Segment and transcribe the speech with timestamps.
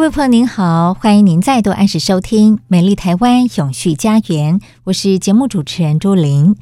[0.00, 6.56] 各位朋友您好，欢迎您再度按时收听《美丽台湾永续家园》，我是节目主持人朱琳。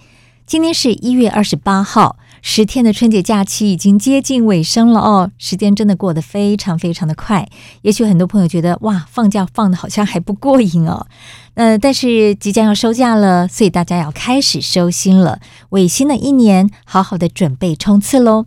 [0.44, 7.48] 今天是一月二十八号，十天的春节假期已经接近尾声了哦，时间真的过得非常非常的快。
[7.82, 11.06] 也许很多朋友觉得哇，放假放的好像还不过瘾哦，
[11.54, 18.46] 呃，但是即将要收假了，所以大家要开始收心了，为新的一年好好的准备冲刺喽。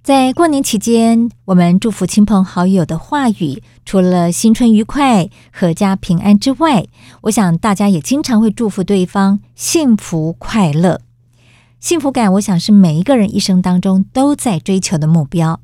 [0.00, 6.86] 在过年期间，我们祝福亲朋好友的话语，除了新春愉快、阖家平安之外，
[7.22, 11.00] 我想大家也经常会祝福对方幸福快乐。
[11.80, 15.60] 幸福感，我想是每一个人一生当中都在追求的目标，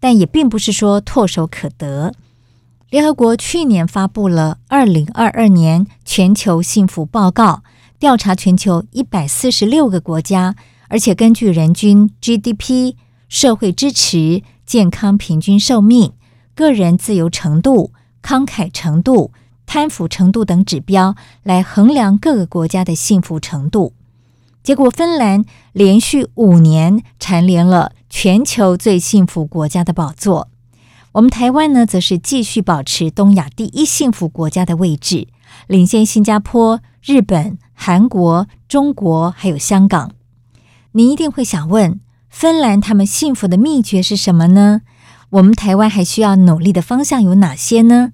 [0.00, 2.12] 但也并不是说唾手可得。
[2.90, 7.44] 联合国去年发布了《二零二二年全球幸福报告》，
[8.00, 10.56] 调查全球一百四十六个国家，
[10.88, 12.96] 而且根据人均 GDP。
[13.28, 16.12] 社会支持、健康平均寿命、
[16.58, 19.30] 个人自由程度、慷慨程度、
[19.64, 21.14] 贪腐程度等指标
[21.44, 23.92] 来衡量各个国家的幸福程度。
[24.64, 30.48] 结果，芬兰连续五年蝉联了全球最幸福国家的宝座。
[31.12, 35.28] 我们台湾呢，则是继续保持东亚第一幸福国家的位置，
[35.68, 40.10] 领先新加坡、日本、韩国、中国还有香港。
[40.90, 44.80] 你一定会想问，芬兰他们幸福的秘诀是什么呢？
[45.30, 48.12] 我们台湾还需要努力的方向有哪些呢？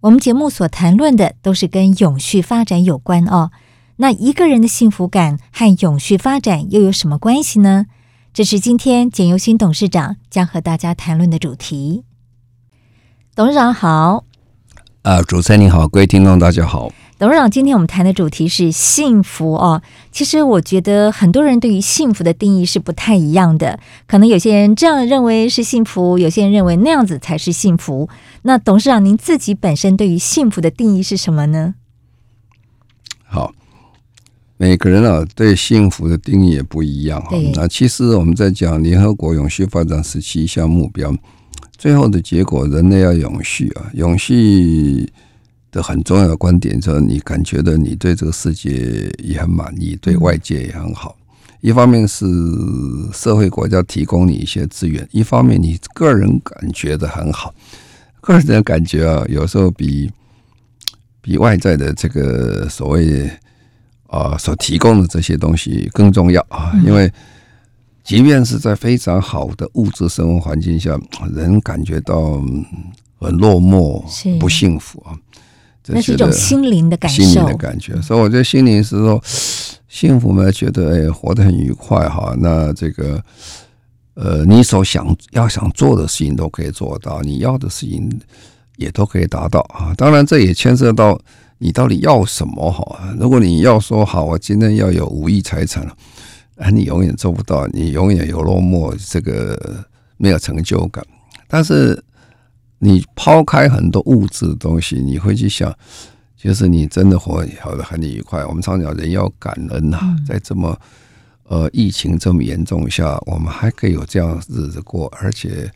[0.00, 3.50] 我们节目所谈论的都是跟永续发展有关哦。
[3.96, 7.86] 那一个人的幸福感和永续发展又有什么关系呢？
[8.32, 12.04] 这是今天简尤新董事长将和大家谈论的主题。
[13.34, 14.24] 董事长好。
[15.02, 16.90] 啊，主持人你好，各位听众大家好。
[17.22, 19.80] 董事长，今天我们谈的主题是幸福哦。
[20.10, 23.78] 其实我觉得很多人对于幸福的定义是不太一样的，
[24.08, 28.08] 可能有些人这样认为是幸福，有些人认为那样子才是幸福。
[28.42, 31.76] 那董事长您自己本身对于幸福的定义是什么呢？
[33.22, 33.52] 好，
[34.56, 37.36] 每个人啊对幸福的定义也不一样哈。
[37.54, 41.14] 那其实我们在讲联合国永续发展十七项目标，
[41.78, 45.08] 最后的结果，人类要永续啊，永续。
[45.72, 51.16] 的很重要的观点，就是你感觉到你对这个世界也很满意，对外界也很好。
[51.62, 52.26] 一方面是
[53.12, 57.54] 社会国家提供你一些资源，一方面你个人感觉的很好。
[58.20, 60.10] 个人的感觉啊，有时候比
[61.20, 63.30] 比外在的这个所谓
[64.08, 66.72] 啊所提供的这些东西更重要啊。
[66.84, 67.10] 因为
[68.04, 71.00] 即便是在非常好的物质生活环境下，
[71.32, 72.42] 人感觉到
[73.18, 74.04] 很落寞、
[74.38, 75.16] 不幸福啊。
[75.88, 78.00] 那是一种心灵的感受，心灵的感觉。
[78.00, 79.20] 所以我觉得心灵是说
[79.88, 82.34] 幸福嘛，觉得哎，活得很愉快哈。
[82.38, 83.20] 那这个
[84.14, 88.08] 呃，你所想要想做的事情都可以做到，你要的事情
[88.76, 89.92] 也都可以达到啊。
[89.96, 91.20] 当然，这也牵涉到
[91.58, 93.14] 你到底要什么哈。
[93.18, 95.96] 如果你要说好，我今天要有五亿财产了，
[96.58, 99.84] 啊，你永远做不到，你永远有落寞，这个
[100.16, 101.04] 没有成就感。
[101.48, 102.00] 但是。
[102.84, 105.72] 你抛开很多物质的东西，你会去想，
[106.36, 108.44] 就是你真的活活得很愉快。
[108.44, 110.76] 我们常讲人要感恩呐、啊，在这么
[111.44, 115.70] 呃疫情这么严重下，我们还可以有这样日子过，而且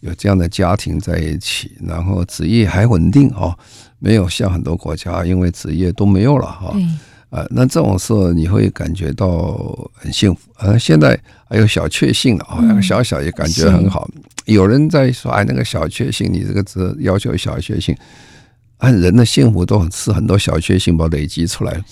[0.00, 3.56] 有这样的家庭在一起，然后职业还稳定哦，
[4.00, 6.76] 没有像很多国家因为职业都没有了哈。
[7.30, 9.56] 啊，那这种时候你会感觉到
[9.94, 10.50] 很幸福。
[10.56, 11.16] 啊，现在
[11.50, 14.08] 还有小确幸了啊，小小也感觉很好。
[14.44, 17.94] 有人在说：“哎，那个小确幸，你这个只要求小确幸，
[18.78, 21.82] 按人的幸福都很是很多小确幸把累积出来。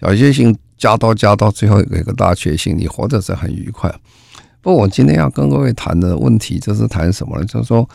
[0.00, 3.92] 小确幸加到加到最后有一个大确幸，你活着是很愉快。
[4.60, 7.44] 不过我今天要跟各位谈的问题就是谈什么呢？
[7.46, 7.88] 就是说，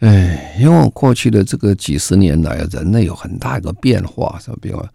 [0.00, 4.86] 哎，因为过去的这个几十年来，人类有很大一个变化，什么变化？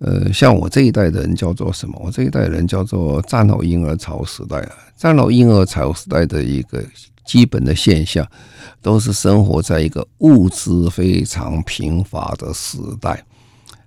[0.00, 2.00] 呃，像我这一代人叫做什么？
[2.02, 4.72] 我这一代人叫做战后婴儿潮时代啊。
[4.96, 6.82] 战后婴儿潮时代的一个
[7.26, 8.26] 基本的现象，
[8.80, 13.22] 都是生活在一个物资非常贫乏的时代。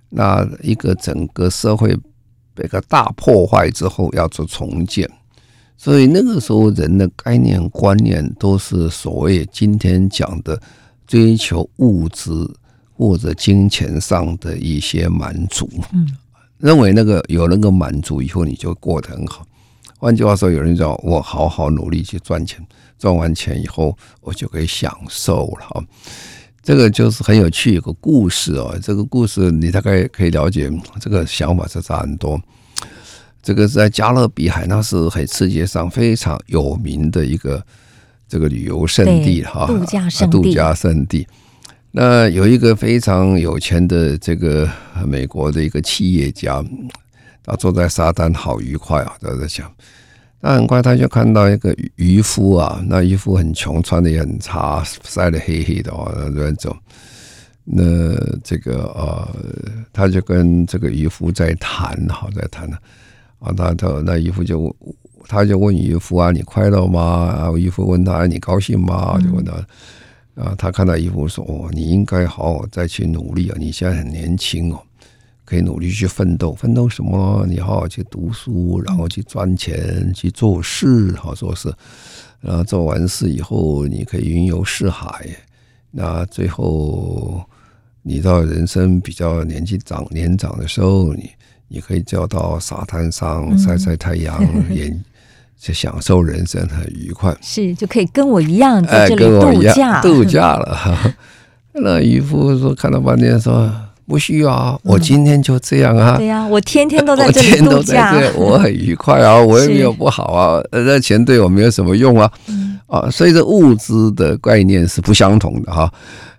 [0.08, 1.96] 那一个整个社会
[2.54, 5.10] 被个大破坏之后，要做重建，
[5.76, 10.62] 所以那个时候人的概念观念都是所谓今天讲的
[11.08, 12.30] 追求物质。
[12.94, 16.08] 或者金钱上的一些满足，嗯，
[16.58, 19.46] 认为那个有那个满足以后，你就过得很好。
[19.98, 22.64] 换句话说，有人叫我好好努力去赚钱，
[22.98, 25.84] 赚完钱以后我就可以享受了哈。
[26.62, 28.78] 这个就是很有趣一个故事哦。
[28.82, 30.70] 这个故事你大概可以了解，
[31.00, 32.40] 这个想法是差很多。
[33.42, 37.62] 这个是在加勒比海，那是很世界上非常有名的一个
[38.26, 41.26] 这个旅游胜地哈，度假胜地，度假胜地。
[41.96, 44.68] 那有一个非常有钱的这个
[45.06, 46.60] 美国的一个企业家，
[47.44, 49.72] 他坐在沙滩好愉快啊，他在想。
[50.40, 56.76] 那很快他就看到一个渔夫啊，那渔夫很穷，穿的也很差，晒得黑黑的哦，在走。
[57.62, 57.84] 那
[58.42, 59.28] 这个呃，
[59.92, 62.76] 他就跟这个渔夫在谈，好在谈呢。
[63.38, 64.74] 啊，他他那渔夫就
[65.28, 67.00] 他就问渔夫啊，你快乐吗？
[67.00, 69.16] 啊，渔夫问他，你高兴吗？
[69.20, 69.52] 就问他。
[70.34, 73.56] 啊，他看到渔夫说：“哦，你应该好好再去努力啊！
[73.56, 74.82] 你现在很年轻哦，
[75.44, 76.52] 可以努力去奋斗。
[76.54, 77.46] 奋斗什么？
[77.48, 81.72] 你好好去读书，然后去赚钱，去做事，好做事。
[82.40, 85.24] 然后做完事以后，你可以云游四海。
[85.92, 87.44] 那最后，
[88.02, 91.30] 你到人生比较年纪长年长的时候，你
[91.68, 94.42] 你可以叫到沙滩上晒晒太阳，
[94.74, 94.92] 也。”
[95.66, 101.16] 就享受人生很愉快，是就可以跟我一样在这里度假度假了。
[101.72, 103.72] 那渔夫说看了半天说
[104.06, 106.18] 不需要啊，我今天就这样啊。
[106.18, 110.62] 对呀，我天天都在这里 度假，我很愉快啊， 我也没有不好啊。
[110.70, 112.30] 那钱对我没有什么用啊。
[112.86, 115.90] 啊，所以这物资的概念是不相同的哈，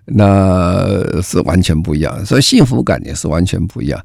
[0.04, 4.00] 那是完全不一样，所以幸福感也是完全不一样。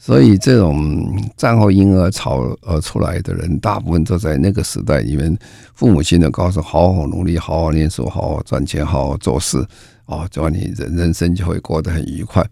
[0.00, 5.36] 所以，这种战后婴儿潮呃出来的人，大部分都在那个时代里面，
[5.74, 9.58] 父母亲的告诉：好好努力，好好念书，好好赚钱，好好做事，
[10.06, 12.42] 哦，这样你人人生就会过得很愉快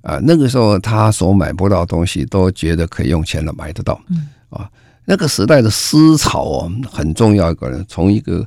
[0.00, 0.18] 啊。
[0.22, 4.00] 那个时候，他所买不到东西，都觉得可以用钱来买得到。
[4.48, 4.68] 啊，
[5.04, 8.44] 那个时代的思潮哦，很重要一个人，从一个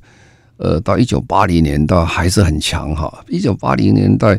[0.57, 3.23] 呃到一九八零年代还是很强哈。
[3.29, 4.37] 一九八零年代。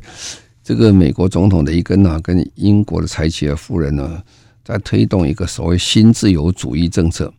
[0.68, 4.22] 这个美国总统的一根啊，跟英国的柴契尔夫人呢，
[4.62, 7.32] 在推动一个所谓新自由主义政策。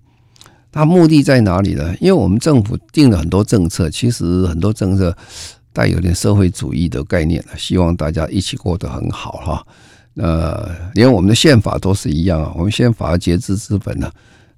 [0.72, 1.96] 它目的在哪里呢？
[2.02, 5.16] 因为我们政府定了很多政策，其实很多政策
[5.72, 9.68] 带有点社会主义的概念，希望大家一起过得很好哈。
[10.16, 14.12] 那连我们的宪法都是一样啊，我们宪法节制资本呢，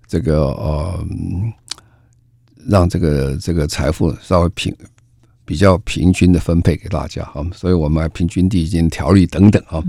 [0.08, 1.06] 这个呃，
[2.70, 4.74] 让这个这个财富稍微平。
[5.46, 9.82] 比较平均的分配给大家哈，所以我们还平均地权条例等等啊。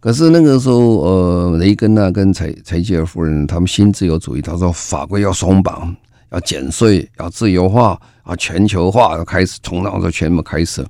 [0.00, 5.94] 可是那个时候，呃，雷根呢跟柴柴契尔夫人他们新自由主义，他说法规要松绑，
[6.30, 10.86] 要减税，要自由化啊，全球化要开始，从那时候全部开始。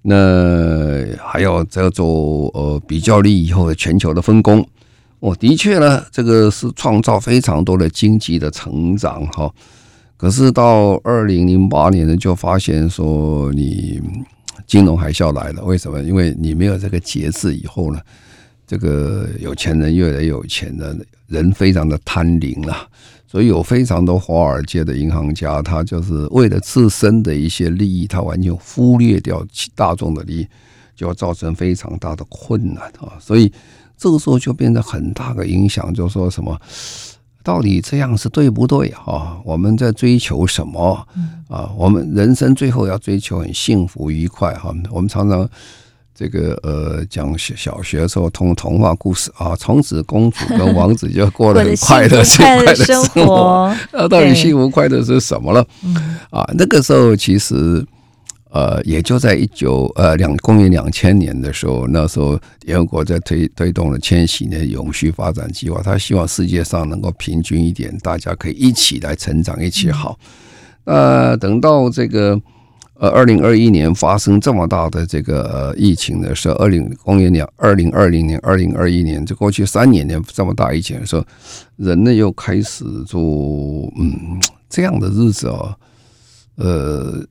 [0.00, 2.06] 那还要叫做
[2.54, 4.66] 呃比较利益以后的全球的分工。
[5.20, 9.50] 哦，的确呢，这个是创造非常多的经济的成长哈。
[10.24, 14.00] 可是到二零零八年呢，就发现说你
[14.66, 15.62] 金融海啸来了。
[15.62, 16.02] 为什么？
[16.02, 18.00] 因为你没有这个节制，以后呢，
[18.66, 22.74] 这个有钱人越来越有钱的人非常的贪婪了，
[23.26, 30.48] 所以有非常多华尔街的银行家，他就是为了自身的一些利益，他完全忽略掉大众的利益，
[30.96, 33.12] 就要造成非常大的困难啊。
[33.20, 33.52] 所以
[33.98, 36.58] 这个时候就变得很大的影响，就说什么？
[37.44, 39.36] 到底这样是对不对啊？
[39.44, 41.06] 我们在追求什么
[41.46, 41.70] 啊？
[41.76, 44.74] 我们人生最后要追求很幸福愉快哈。
[44.90, 45.46] 我们常常
[46.14, 53.76] 这个呃讲小小学的时候通童话故事啊，从此公主跟王子就过得很快乐幸福的生活。
[53.92, 55.64] 那到底幸福快乐是什么了？
[56.30, 57.86] 啊，那个时候其实。
[58.54, 70.16] 呃，也就在一九呃两公元两千年的时候，那时候联合国在推推动了千禧年永续发展计划，他希望世界上能够平均一点，大家可以一起来成长，一起好。
[70.84, 72.40] 呃，等到这个
[73.00, 81.24] 呃二零二一年发生这么大的这个呃疫情的时候，二零公元两二零二零年、二零二一年，这过去三年年这么大疫情的时候，
[81.74, 83.20] 人呢又开始做
[83.98, 84.38] 嗯
[84.70, 85.74] 这样的日子哦，
[86.54, 87.26] 呃。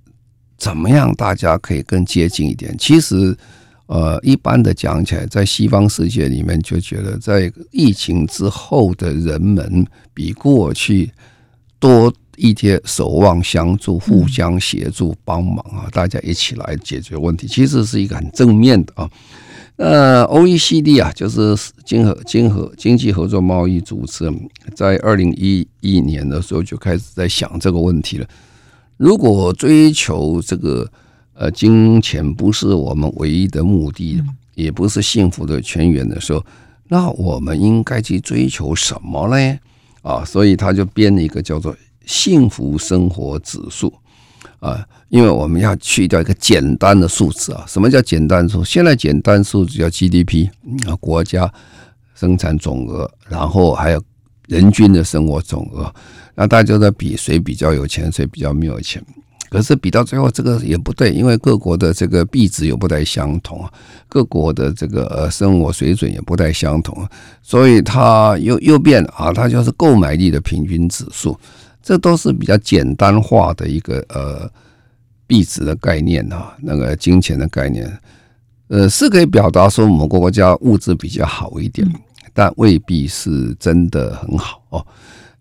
[0.64, 2.74] 怎么样，大家可以更接近一点？
[2.80, 3.36] 其实，
[3.88, 11.12] 呃，一般的讲起来，在西方世界里面就觉得，在疫情之后的人们比过去
[11.80, 19.10] 多一些守望相助、互相协助、帮忙啊，大家一起来解决问题，其实是一个很正面的啊。
[19.76, 21.54] 呃，OECD 啊，就是
[21.84, 24.32] 经合经合经济合作贸易组织，
[24.74, 28.26] 在二零一一年的时候就开始在想这个问题了。
[28.98, 30.90] 如果追求这个
[31.34, 34.22] 呃金钱不是我们唯一的目的，
[34.56, 36.44] 也不是幸福的泉源的时候，
[36.88, 39.60] 那我们应该去追求什么呢？
[40.02, 43.94] 啊，所以他就编了一个叫做幸福生活指数。
[44.60, 48.64] 啊，因为我们要去掉一个简单的数字啊，什么叫简单数？
[48.64, 50.48] 现在简单数字叫 GDP
[50.88, 51.52] 啊，国家
[52.16, 54.02] 生产总额，然后还有
[54.48, 55.94] 人均的生活总额，
[56.36, 59.04] 那大家在比谁比较有钱，谁比较没有钱。
[59.50, 63.72] 可是比到最后，这个也不对，因为各国的这个币值又不太相同啊，
[64.10, 67.08] 各国的这个呃生活水准也不太相同，
[67.44, 71.40] 所以它又又变啊，它就是购买力的平均指数。
[71.84, 74.50] 这都是比较简单化的一个呃
[75.28, 77.88] 币值的概念啊，那个金钱的概念，
[78.70, 81.88] 呃是可以表达说某个国家物质比较好一点，
[82.34, 84.84] 但未必是真的很好哦。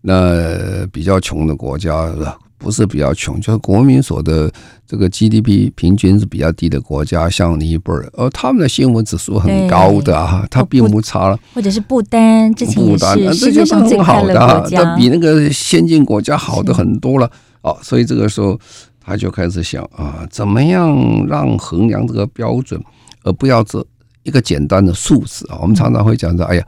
[0.03, 2.13] 那比较穷的国家。
[2.55, 4.49] 不是比较穷，就是国民所得
[4.87, 11.37] 这个 GDP 平均是比较低的国家，像尼泊尔，而他们的幸福指数很高的啊，它并不差了。
[11.53, 17.29] 或者是不丹，之前也是世界上最好的国家，它比那个先进国家好的很多了。
[17.63, 18.57] 哦，所以这个时候
[19.01, 22.81] 他就开始想啊，怎么样让衡量这个标准，
[23.23, 23.85] 而不要这
[24.23, 25.59] 一个简单的数字啊。
[25.61, 26.65] 我们常常会讲说，哎呀。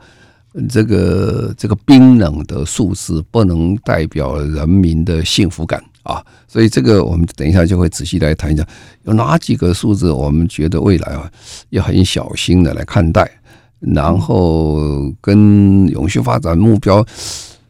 [0.68, 8.66] 这个这个冰冷的数字不能代表人民的幸福感啊，所以这个我们等一下就会仔细来谈一下，
[9.04, 11.30] 有哪几个数字我们觉得未来啊
[11.70, 13.30] 要很小心的来看待，
[13.80, 17.04] 然后跟永续发展目标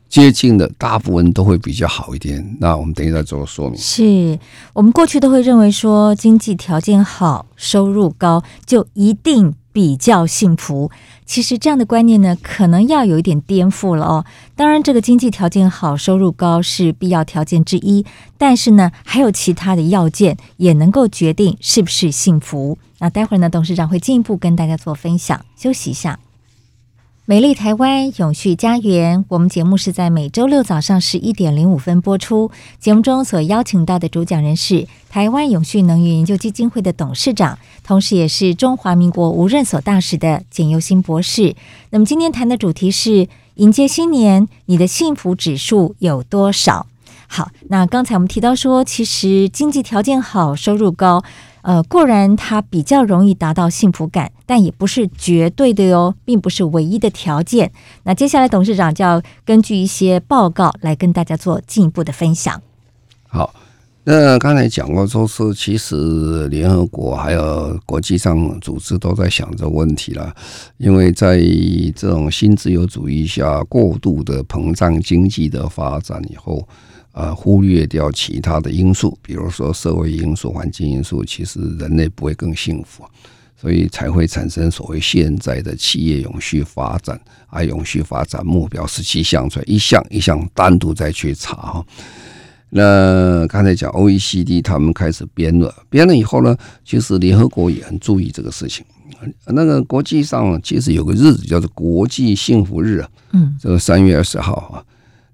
[0.08, 2.56] 接近的大部分都会比较好一点。
[2.60, 3.76] 那我们等一下做个说明。
[3.78, 4.38] 是
[4.72, 10.90] 我们过去都会认为说经济条件好、收入高就一定比较幸福，
[11.26, 14.24] 其实这样的观念呢，可能要有一点颠覆了哦。
[14.54, 18.06] 当然，这个经济条件好、收入高是必要条件之一，
[18.38, 22.78] 但是呢，还有其他的要件也能够决定是不是幸福。
[23.00, 25.44] 那待会儿呢，董事长会进一步跟大家做分享。
[25.58, 26.18] 休息一下。
[27.28, 32.52] 美丽台湾永续家园，我们节目是在每周六早上十一点零五分播出。
[32.78, 41.56] 节目中所邀请到的主讲人是台湾永续能源研究基金会的董事长，同时也是中华民国无任所大使的简尤新博士。
[41.90, 46.86] 那么今天谈的主题是迎接新年，你的幸福指数有多少？
[47.26, 51.24] 好，那刚才我们提到说，其实经济条件好，收入高。
[51.66, 57.72] 呃，固然它比较容易达到幸福感，但也不是绝对的哟，并不是唯一的条件。
[58.04, 62.62] 那接下来董事长就要根据一些报告来跟大家做进一步的分享。
[63.26, 63.52] 好，
[64.04, 70.32] 那刚才讲过，说是其实联合国还有国际上组织都在想这个问题了，
[70.78, 71.40] 因为在
[71.96, 76.64] 这种新自由主义下过度的膨胀经济的发展以后。
[77.16, 83.02] 啊，忽略掉其他的因素，比如说社会因素、环境因素，其实人类不会更幸福，
[83.58, 91.86] 所以才会产生所谓现在的企业永续发展啊，永续发展目标十七项出来，一项一项单独再去查哈。
[92.68, 96.54] 那刚才讲 OECD 他们开始编了，编了以后呢，
[96.84, 98.84] 其实联合国也很注意这个事情。
[99.46, 104.84] 那个国际上其实有个日子叫做国际幸福日啊，嗯，这个三月二十号啊。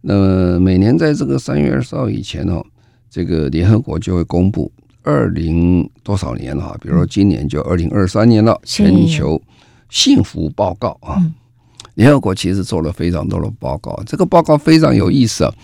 [0.03, 2.63] 那么每年在这个三月二十号以前哦，
[3.09, 4.71] 这个联合国就会公布
[5.03, 9.41] 二零多少年了哈，比如说今年就二零二三年了，全球
[9.89, 11.23] 幸福报告啊。
[11.95, 15.55] 联合国其实做了非常多的报告，这个报告非常有意思啊。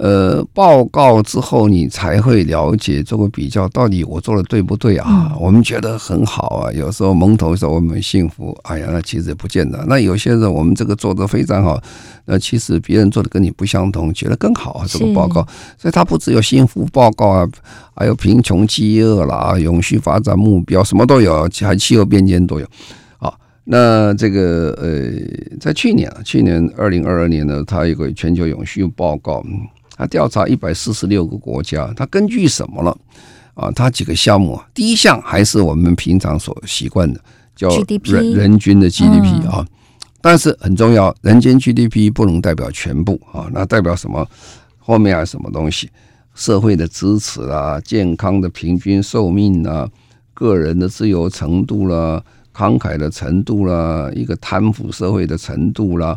[0.00, 5.36] 呃，报告之后你才会了解做个比较到底我做的对不对啊？
[5.40, 9.84] 我们觉得很好啊，有时候蒙头说我们很幸福，哎呀，那其实也不见得。
[9.88, 11.82] 那有些人我们这个做的非常好，
[12.26, 14.86] 那其实别人做的跟你不相同，觉得更好啊。
[14.88, 15.44] 这个报告，
[15.76, 17.48] 所以它不只有幸福报告啊，
[17.96, 22.66] 还有贫穷、饥饿啦、永续发展目标，什么都有，还气候变迁都有。
[23.18, 29.44] 好，那这个呃，在去年啊，去年二零二二年呢，它有个全球永续报告。
[29.98, 32.96] 他调查一百四十六个国家，他根据什么了？
[33.54, 34.64] 啊，他几个项目啊？
[34.72, 37.20] 第一项还是我们平常所习惯的，
[37.56, 37.68] 叫
[38.04, 39.66] 人人均的 GDP 啊。
[40.20, 43.48] 但是很重要，人均 GDP 不能代表全部啊。
[43.52, 44.24] 那代表什么？
[44.78, 45.90] 后面还有什么东西？
[46.34, 49.88] 社会的支持啊，健康的平均寿命啊，
[50.34, 52.22] 个人的自由程度啦、
[52.54, 56.16] 慷慨的程度啦、一个贪腐社会的程度啦，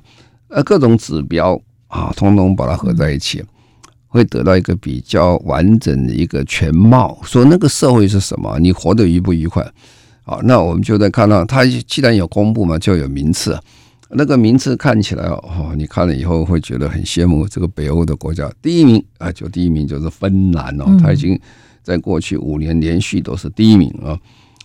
[0.49, 3.43] 呃，各种指标啊，通通把它合在一起，
[4.11, 7.17] 会得到一个比较完整的一个全貌。
[7.23, 8.59] 说那个社会是什么？
[8.59, 9.65] 你活得愉不愉快？
[10.23, 13.57] 好，那我们就在看到，它既然有公布嘛，就有名次。
[14.09, 18.51] 那个名次看起来哦，你看了以后会觉得很羡慕这个北欧的国家。
[18.61, 21.39] 第一名啊，就第一名就是芬兰哦，它已经
[21.81, 24.19] 在过去五年连续都是第一名啊。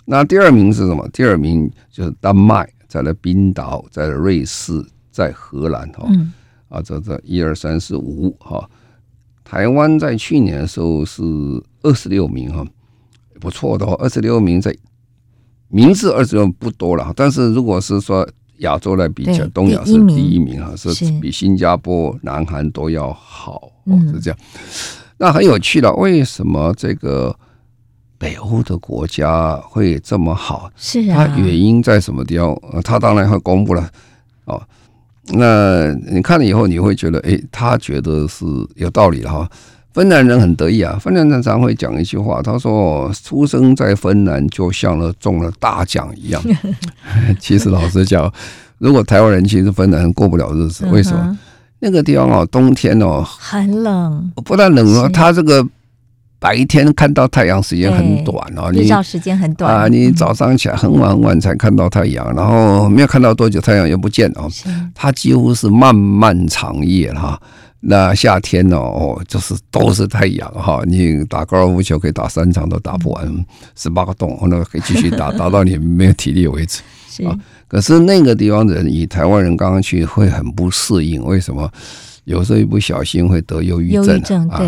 [0.04, 1.08] 那第二名是什么？
[1.12, 6.08] 第二名就是丹麦，在了冰岛，在了瑞士，在荷兰哈。
[6.68, 8.68] 啊，这这一二三四五哈。
[9.48, 11.22] 台湾在去年的时候是
[11.82, 12.66] 二十六名哈，
[13.40, 14.76] 不错的哦，二十六名在
[15.68, 18.28] 名次二十六不多了，但是如果是说。
[18.60, 20.88] 亚洲来比较，东亚是第一名哈，是
[21.20, 24.38] 比新加坡、南韩都要好哦，是这样。
[25.18, 27.38] 那很有趣了，为什么这个
[28.16, 30.70] 北欧的国家会这么好？
[30.74, 32.58] 是啊，它原因在什么地方？
[32.82, 33.90] 他当然会公布了
[34.46, 34.62] 哦。
[35.28, 38.44] 那你看了以后，你会觉得，哎，他觉得是
[38.76, 39.48] 有道理的哈。
[39.92, 46.42] 芬兰人很得意啊，芬兰人常会讲一句话，他说：“出生在芬兰就像了中了大奖一样。”
[47.40, 48.30] 其实老实讲，
[48.76, 51.38] 如果台湾人其实芬兰人过不了日子，为什么？
[51.78, 55.66] 那个地方哦，冬天哦很冷，不但冷哦，它这个
[56.38, 64.50] 白天看到太阳时间很短哦，日照时间很短啊，你早上起来很晚很晚才看到太阳，然后没有看到多久，太阳又不见了哦，
[64.94, 67.40] 它几乎是漫漫长夜哈。
[67.80, 68.76] 那夏天呢？
[68.76, 70.82] 哦，就是都是太阳哈。
[70.86, 76.82] 你打高尔夫球可以打三场都打不完，十八个洞，那可以继续打，打到你没有体力为止。
[77.24, 77.38] 啊，
[77.68, 81.70] 可是那个地方的人，以台湾人刚刚去会很不适应，为什么？
[82.24, 84.60] 有时候一不小心会得忧郁症啊。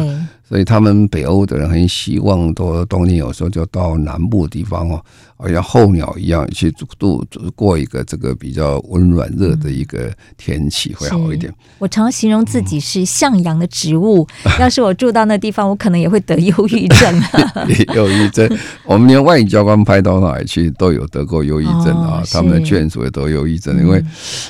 [0.49, 0.59] 对。
[0.59, 5.01] 所以他们北欧的人很希望，都冬天有时候就到南部的地方哦，
[5.37, 7.25] 好像候鸟一样去度
[7.55, 11.55] 过一个这个比较温暖热的一个天气会好一点。
[11.79, 14.27] 我常形容自己是向阳的植物，
[14.59, 17.23] 要是我住到那地方，我可能也会得忧郁症。
[17.95, 18.49] 忧郁症，
[18.85, 24.03] 我们连外语教官派到哪里去都有得过忧郁症啊，他们的眷属也都忧郁症，因为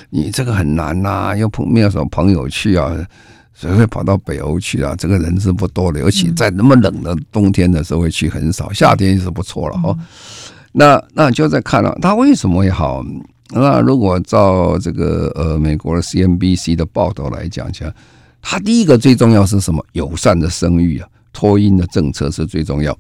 [0.09, 2.97] 你这个很难呐，又碰没有什么朋友去啊。
[2.97, 3.05] 所
[3.67, 4.95] 以会跑到北欧去啊？
[4.99, 9.97] 这个人是不多的，尤其在那么冷的冬天的时候会去很少，夏天是不错了哈。
[10.73, 13.03] 那那就在看了，他为什么会好？
[13.51, 17.91] 那如果照这个呃美国的 CNBC 的报道来讲讲，
[18.43, 19.83] 他第一个最重要是什么？
[19.93, 22.93] 友善的生育啊，脱婴的政策是最重要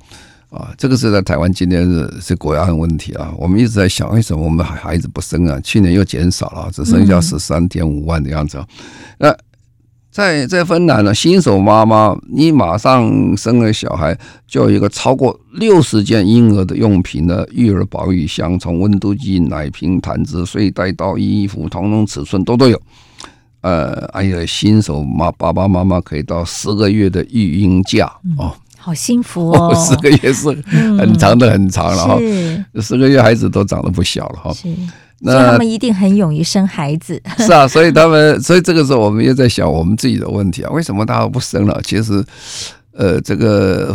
[0.48, 0.72] 啊。
[0.78, 3.32] 这个是在台湾今天是是国家的问题啊。
[3.38, 5.60] 我们一直在想，为什么我们孩孩子不生啊？
[5.60, 8.56] 去年又减少了，只剩下十三点五万的样子。
[8.56, 8.66] 啊
[9.18, 9.36] 那
[10.18, 22.76] 在在芬兰呢，新手妈妈，你马上生了小孩，就有一个超过六十件婴儿的用品的育儿保育箱，从温度计、奶瓶、毯子、睡袋到衣服，统统尺寸都都有。
[23.60, 30.48] 呃，哎呀新手妈爸爸妈妈可以到十个月的育婴假哦，好幸福哦， 十个月是
[30.98, 32.18] 很长的很长了哈，
[32.80, 34.52] 十个月孩子都长得不小了哈。
[35.20, 41.80] 那他们一定很勇于生孩子， 是啊，所以他们， 所以这个时候我们也在想我们自己的问题啊，为什么大家不生了？
[41.82, 42.24] 其实，
[42.92, 43.94] 呃，这个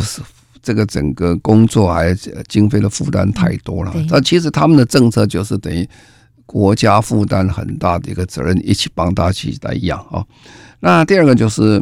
[0.62, 2.13] 这个整个工作还
[2.47, 3.93] 经费的负担太多了。
[4.09, 5.88] 那其实他们的政策就是等于
[6.45, 10.23] 国家负担很大的一个责任，一起帮大家一起来养啊。
[10.81, 11.81] 那第二个就是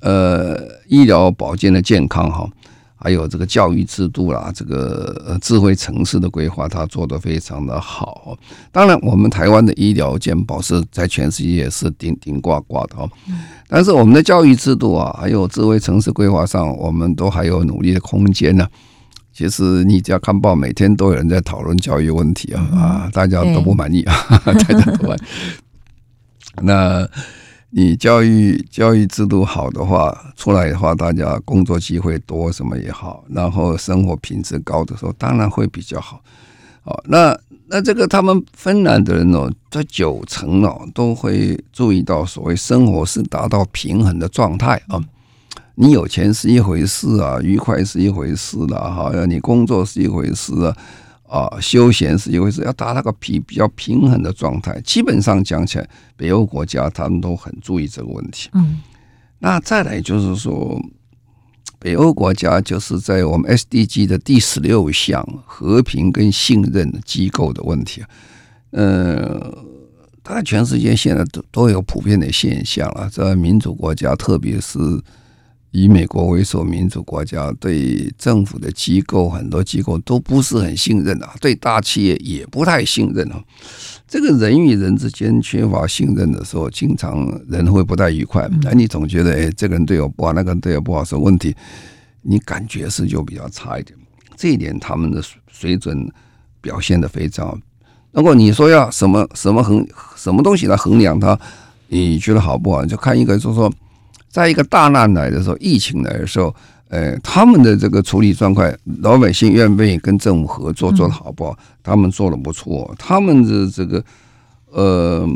[0.00, 2.48] 呃，医疗保健的健康哈。
[3.02, 8.36] 还有这个教育制度啦，这个智慧城市的规划，它做得非常的好。
[8.70, 13.10] 当然，我们台湾的医疗健保是在全世界也是顶顶挂挂的哦。
[13.68, 18.68] 但是我们的教育制度啊，还有智慧城市规划上，我们都还有努力的空间呢。
[19.32, 25.22] 其实你只要看报，每天都有人在讨论教育问题啊啊，大家都不满意啊，大家都不满意。
[26.60, 27.08] 那。
[27.72, 36.20] 你教育教育制度好的话，出来的话，大家工作机会多，什么也好，然后生活品质高的时候，当然会比较好。
[36.82, 45.00] 好，那那这个他们芬兰的人哦，这九成哦都会注意到，所谓生活是达到平衡的状态啊。
[45.76, 50.76] 你有钱是一回事啊，愉快是一回事啦，哈，你工作是一回事啊。
[51.30, 54.80] 啊，休闲是一回事，要达到个平比较平衡的状态。
[54.80, 58.50] 基本上讲起来，北欧国家他们都很注意这个问题。
[58.52, 58.80] 嗯，
[59.38, 60.76] 那再来就是说，
[61.78, 68.02] 北欧国家就是在我们 SDG 的第十六项和平跟信任机构的问题。
[68.72, 69.56] 呃，
[70.24, 74.78] 大概全世界现在都都有普遍的现象了，在民主国家，特别是
[75.72, 83.40] 以美国为首民主国家，对政府的机构很多机构都不是很信任啊，对大企业也不太信任啊。
[84.08, 88.48] 这个人与人之间缺乏信任的时候，经常人会不太愉快。
[88.62, 91.54] 那你总觉得，哎，这个人对我不好，那个人对我不好，什么问题？
[92.22, 93.96] 你感觉是就比较差一点。
[94.36, 96.10] 这一点他们的水准
[96.60, 97.58] 表现的非常好。
[98.10, 101.38] 如果你说要什么什么衡什么东西来衡量他，
[101.86, 102.84] 你觉得好不好？
[102.84, 103.72] 就看一个，就是说。
[104.30, 106.54] 在一个大难来的时候，疫情来的时候，
[106.88, 111.58] 呃，他们的这个处理状况，老百姓愿不愿意跟政府合作，做得好不好？
[111.82, 112.94] 他们做得不错。
[112.96, 114.02] 他们的这个
[114.70, 115.28] 呃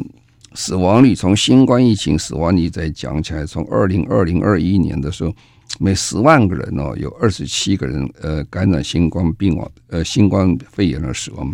[0.55, 5.35] 死亡率，从新冠疫情死亡率再讲起来，从二零二零二一年的时候，
[5.81, 11.53] 每十万个人哦，有二十七个人呃感染新冠病亡，呃新冠肺炎而死亡。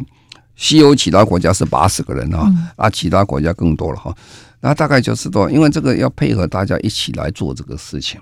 [0.56, 4.14] 西欧其他国家是八十个人啊，啊，其他国家更多了哈。
[4.60, 8.20] 那大概就是多，因为这个要配合大家一起来做这个事情。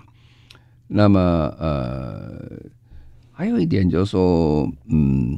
[0.87, 1.21] 那么
[1.59, 2.41] 呃，
[3.33, 5.37] 还有一点就是说，嗯，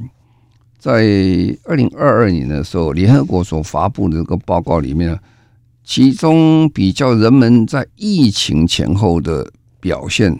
[0.79, 1.03] 在
[1.65, 5.19] 二零二二年的时候，联合国所发布的这个报告里面，
[5.83, 10.39] 其中比较人们在疫情前后的表现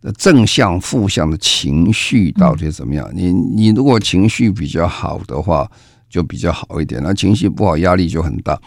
[0.00, 3.10] 的正向、负向的情绪到底怎么样？
[3.14, 5.68] 你你如果情绪比较好的话，
[6.08, 8.60] 就比较好一点；那情绪不好，压力就很大。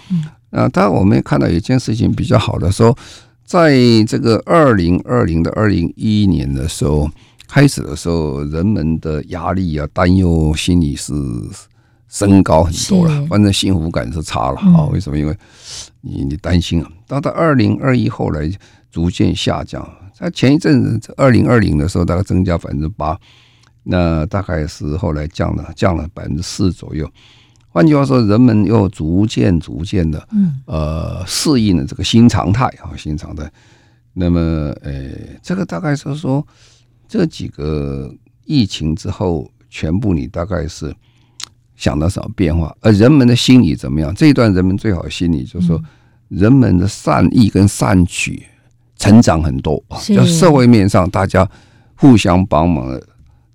[0.51, 0.63] 嗯。
[0.63, 2.97] 啊，当然我们也看到有一件事情比较好的时候，
[3.45, 7.09] 在这个二零二零的二零一一年的时候
[7.47, 11.13] 开始的时候，人们的压力啊、担忧心理是
[12.09, 14.85] 升高很多了，反正幸福感是差了啊。
[14.91, 15.17] 为什么？
[15.17, 15.37] 因为
[16.01, 16.89] 你你担心啊。
[17.07, 18.51] 到到二零二一后来
[18.91, 23.17] 逐渐下降，在前一阵子二零二零的时候大概增加百分之八，
[23.83, 27.09] 那大概是后来降了降了百分之四左右。
[27.77, 33.47] 换句话说，人们又逐渐、逐渐的，嗯呃，适应了这个新常态啊，新常态。
[34.13, 34.39] 那么，
[34.81, 35.11] 呃，
[35.43, 36.43] 这个大概是说，
[37.07, 38.11] 这几个
[38.45, 40.91] 疫情之后，全部你大概是
[41.75, 42.75] 想到什么变化？
[42.81, 44.11] 而人们的心理怎么样？
[44.15, 45.79] 这一段人们最好的心理就是说，
[46.29, 48.41] 人们的善意跟善举
[48.95, 51.47] 成长很多啊，就社会面上大家
[51.93, 52.99] 互相帮忙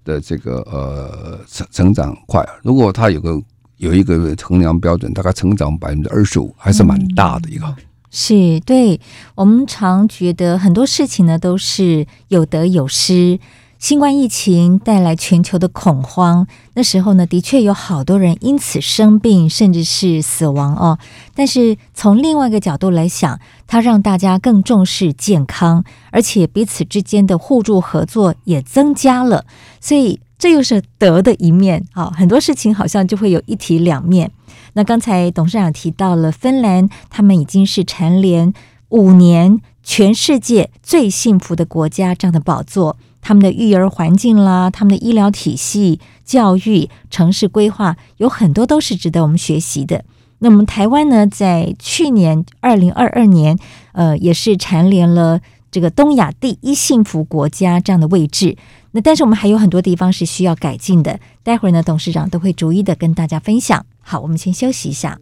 [0.05, 2.49] 的这个呃成成长快。
[2.63, 3.43] 如果他有个
[3.83, 7.75] 有一个衡量标准，大概成长百分之二十五，还是蛮大的一个。
[8.13, 9.01] 是，对，
[9.35, 13.41] 我们常觉得很多事情呢都是有得有失。
[13.81, 21.01] 新冠疫情带来全球的恐慌，那时候呢，的确有好多人因此生病，甚至是死亡哦。
[21.35, 29.45] 但是从另外一个角度来想，它让大家更重视健康，而且彼此之间的互助合作也增加了，
[29.81, 30.21] 所以。
[30.43, 34.29] 这又是德的一面啊，很多事情好像就会有一体两面。
[34.73, 38.53] 那刚才董事长提到了芬兰，他们已经是蝉联
[38.89, 50.05] 五年全世界最幸福的国家这样的宝座，他们的育儿环境啦，他们的医疗体系、教育、城市规划，有很多都是值得我们学习的。
[50.41, 53.57] 那么台湾呢，在去年二零二二年，
[53.93, 55.39] 呃，也是蝉联了
[55.73, 58.59] 这个东亚第一幸福国家这样的位置。
[58.91, 63.87] 那但是我们还有很多地方是需要改进的，待会儿呢，董事长都会逐一的跟大家分享。
[64.03, 65.19] 好，我们先休息一下。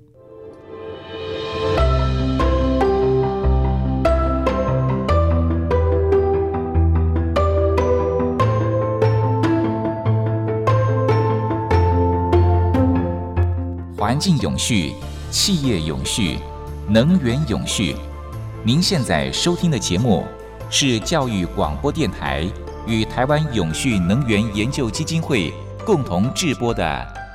[13.96, 14.94] 环境永续，
[15.30, 16.38] 企业永续，
[16.88, 17.94] 能源永续。
[18.64, 20.24] 您现在收听的节目
[20.70, 22.46] 是教育广播电台。
[22.86, 25.52] 与台湾永续能源研究基金会
[25.84, 26.82] 共同制播的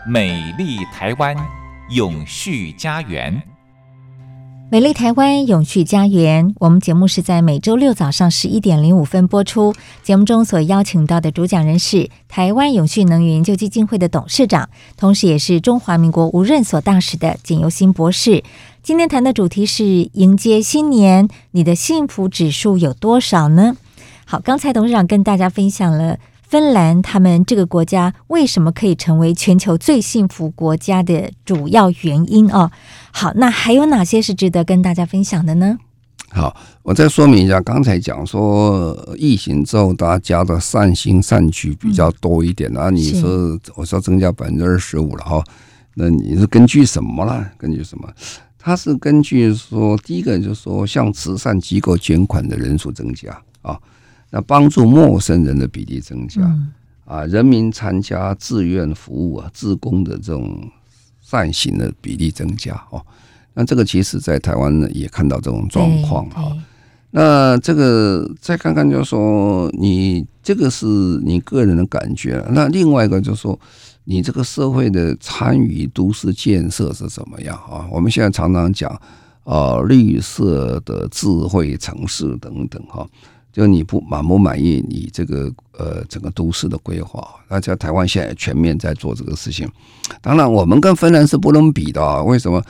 [0.09, 1.35] 《美丽台湾
[1.91, 3.33] 永续家园》。
[4.71, 9.75] 美丽台湾永续家园，我们节目是在每周六早上十一点零五分播出。
[10.01, 14.67] 节目中所邀请到的主讲人是台湾永续能源研究基金会的董事长，
[14.97, 18.43] 同时也是中华民国无任所大使的简尤新博士。
[18.85, 23.75] 今天谈的主题是迎接新年，你的幸福指数有多少呢？
[24.25, 32.69] 好，刚才董事长跟大家分享了芬兰他们这个国家为什么可以成为全球最幸福国家的主要原因哦。
[33.11, 35.79] 好，那还有哪些是值得跟大家分享的呢？
[36.29, 45.43] 好，我再说明一下，刚才讲说疫情之后大家的善心善举比较多一点啊，你说我说增加百分之二十五了哈，
[45.95, 47.43] 那你是根据什么呢？
[47.57, 48.07] 根据什么？
[48.65, 53.79] 它是根据说第一个就是说向慈善机构捐款的人数增加啊。
[54.31, 56.41] 那帮助陌生人的比例增加，
[57.05, 60.67] 啊，人民参加志愿服务啊，志工的这种
[61.21, 62.99] 善行的比例增加哦。
[63.53, 66.51] 那这个其实在台湾呢也看到这种状况哈。
[67.11, 70.87] 那这个再看看，就是说你这个是
[71.23, 72.43] 你个人的感觉。
[72.49, 73.57] 那另外一个就是说，
[74.05, 77.85] 你这个社会的参与都市建设是怎么样啊？
[77.91, 78.89] 我们现在常常讲
[79.43, 83.05] 啊，绿色的智慧城市等等哈。
[83.51, 87.25] 就你不满不满意你这个呃整个都市的规划？
[87.47, 89.65] 那在台湾现在全面在做这个事情。
[90.21, 92.21] 当然，我们跟芬兰是不能比的啊。
[92.21, 92.61] 为什么？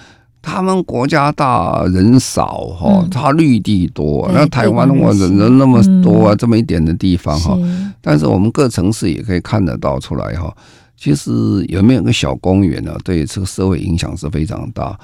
[0.43, 4.29] 他们国家大人少哈，他绿地多。
[4.31, 7.57] 那台湾我人人那么多啊，这么一点的地方哈。
[7.99, 10.55] 但是我们各城市也可以看得到出来哈。
[10.97, 11.31] 其实
[11.67, 12.95] 有没有个小公园呢？
[13.03, 14.97] 对这个社会影响是非常大。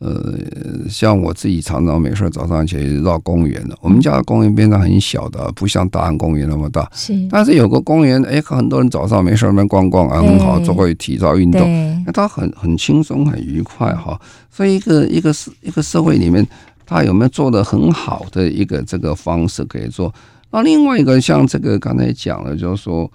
[0.00, 0.38] 呃，
[0.88, 3.76] 像我自己常常没事早上起来绕公园的。
[3.80, 6.88] 我们家的公园边上很小的，不像大安公园那么大。
[6.94, 11.60] 是，但是有个公园，哎，很多人早上没事那边逛逛啊，很好，做个体操运动。
[12.06, 14.20] 那他很很轻松，很愉快哈。
[14.52, 16.46] 所以一个一个社一个社会里面，
[16.86, 20.14] 他有没有做的很好的一个这个方式可以做？
[20.52, 23.10] 那另外一个像这个刚才讲了，就是说，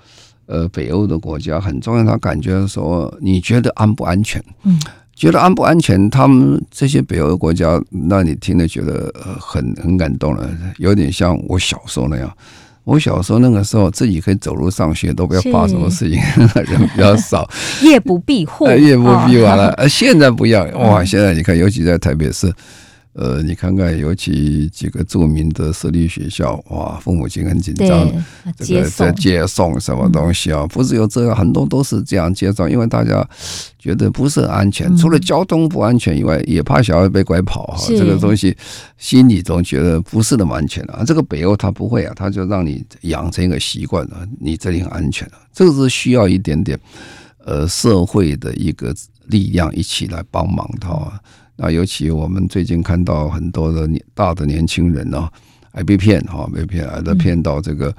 [0.46, 4.44] 呃，北欧的国家很重要，他感觉说，你觉得安不安全？
[4.64, 4.80] 嗯。
[5.16, 6.10] 觉得安不安全？
[6.10, 12.36] 他们这些北欧国家，那你听了觉得很很感动了，有点像我小时候那样。
[12.84, 16.20] 我小时候那个时候，自己可以走路上学，都不要怕什么事情，
[16.66, 17.48] 人比较少，
[17.84, 19.70] 夜不闭户，夜不闭完了。
[19.78, 21.06] 而现在不要哇！
[21.06, 22.52] 现在你看，尤其在台北市。
[23.14, 28.12] 呃，你看看，尤其几个著名的私立学校，哇，父母亲很紧张，
[28.58, 30.66] 这个在接送什么东西啊？
[30.66, 33.24] 不是有这个，很多都是这样接送，因为大家
[33.78, 37.86] 觉得不是很安全，除了交通不安全以外，也怕小孩被拐跑哈。
[37.88, 38.58] 这个东西
[38.98, 41.04] 心里总觉得不是那么安全啊。
[41.06, 45.34] 这个北欧他不会啊，他就让你养成一个习惯了，你这里很安全了。
[45.54, 46.80] 这个是需要一点点
[47.46, 48.92] 呃社会的一个
[49.28, 51.20] 力量一起来帮忙的啊。
[51.56, 55.30] 那尤其我们最近看到很多的年大的年轻人呢，
[55.72, 57.94] 还被骗哈，被骗，还被骗到这个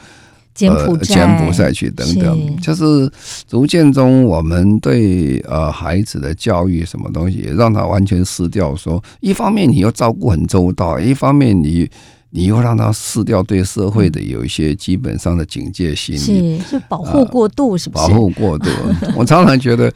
[0.53, 3.09] 柬埔寨、柬埔寨去等等，就是
[3.47, 8.75] 逐渐中我们对呃孩子的教育什么东西，让他完全失掉。
[8.75, 11.89] 说一方面你要照顾很周到，一方面你
[12.31, 18.09] 你又让他失掉对社会的有一些基本上的警戒心，是是保护过度，是不是？
[18.09, 18.69] 保护过度，
[19.17, 19.93] 我常常觉得。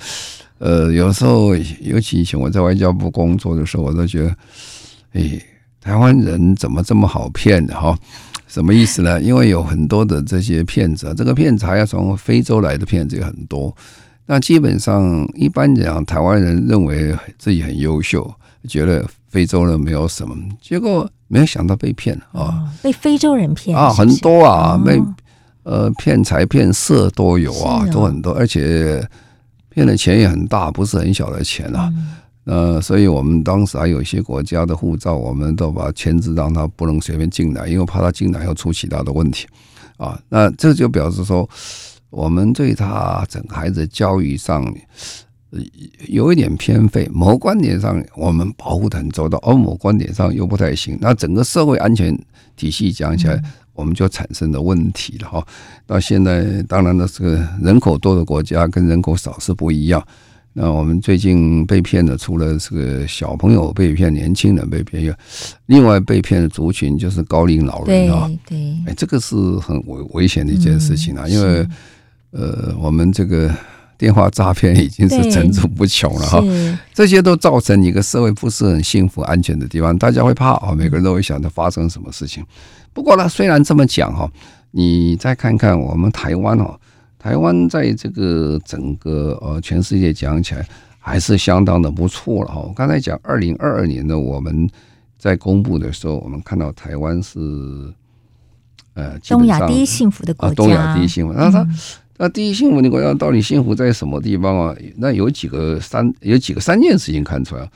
[0.59, 4.37] 呃，有时候，尤其以前我在外交部工作的时候，我都觉得，
[5.13, 5.41] 哎，
[5.81, 7.97] 台湾人怎么这么好骗的哈？
[8.49, 9.21] 什么意思呢？
[9.21, 13.73] 因为有很多的这些骗子，这个骗子还要从非洲来的骗子也很多。
[14.27, 18.29] 那基本上一般讲，台湾人认为自己很优秀，
[18.67, 25.01] 觉得非洲人没有什么，结果没有想到被骗啊，被非洲人骗啊，很多啊，被
[25.63, 29.09] 呃骗财骗色都有啊，都很多，而且。
[29.79, 31.89] 骗的钱也很大，不是很小的钱啊。
[32.47, 39.47] 呃，所以我们当时还有一些国家的护照，我们都把签字让他不能随便进来，因为怕他进来要出其他的问题
[39.99, 40.21] 啊。
[40.29, 41.49] 那这就表示说，
[42.11, 44.75] 我们对他整个孩子教育上
[46.09, 47.09] 有一点偏废。
[47.13, 50.99] 某观点上，我们保护得很周到，而某观点上又不太行。
[51.01, 52.19] 那整个社会安全
[52.57, 53.41] 体系讲起来。
[53.79, 55.47] 我们就产生了问题了哈。
[55.87, 60.05] 到现在，当然了，这个人口多的国家跟人口少是不一样。
[60.53, 65.17] 那我们最近被骗的，除了这个小朋友被骗、年轻人被骗，
[65.67, 68.29] 另外被骗的族群就是高龄老人啊。
[68.45, 71.65] 对，哎，这个是很危危险的一件事情啊，因为
[72.33, 73.55] 呃，我们这个
[73.97, 76.43] 电话诈骗已经是层出不穷了哈。
[76.93, 82.45] 这些都造成一个社会不是很幸福、安全的地方，大家会怕啊，每个人都会想着发生什么事情。
[82.93, 84.29] 不过呢，虽然这么讲哈，
[84.73, 86.79] 你再看看我们台湾哦，
[87.19, 90.67] 台湾在这个整个呃全世界讲起来
[90.99, 92.61] 还是相当的不错了哈。
[92.61, 94.69] 我刚才讲二零二二年呢我们
[95.17, 97.39] 在公布的时候，我们看到台湾是
[98.95, 101.33] 呃东亚第一幸福的国家，东亚第一幸福。
[101.33, 101.67] 那它
[102.17, 104.75] 那第一幸福的国家到底幸福在什么地方啊？
[104.97, 107.71] 那有几个三有几个三件事情看出来，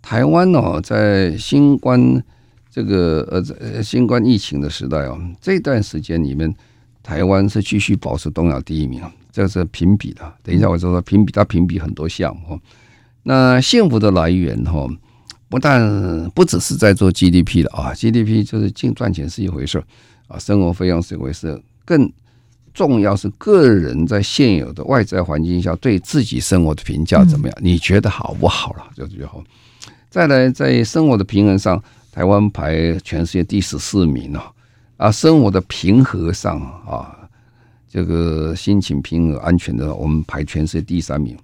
[0.00, 2.22] 台湾哦，在新冠。
[2.74, 6.52] 这个呃，呃新冠疫情的时代哦，这段时间里面，
[7.02, 10.32] 台湾是继续保持东亚第一名，这是评比的。
[10.42, 12.58] 等一下我说说评比，它评比很多项目。
[13.24, 14.88] 那幸福的来源哈，
[15.50, 19.84] 不但不只是在做 GDP 的啊，GDP 就是净赚钱是一回事
[20.26, 22.10] 啊，生活费用是一回事，更
[22.72, 27.58] 重要是个人在现有的外在环境下对自己生活的评价怎么样？
[27.60, 28.86] 你觉得好不好了？
[28.96, 29.44] 就最后。
[30.08, 31.78] 再来，在生活的平衡上。
[32.12, 34.52] 台湾排全世界第十四名啊，
[34.98, 37.16] 啊，生活的平和上啊，
[37.88, 41.34] 这个心情平和、安全的，我们排全世界第三名。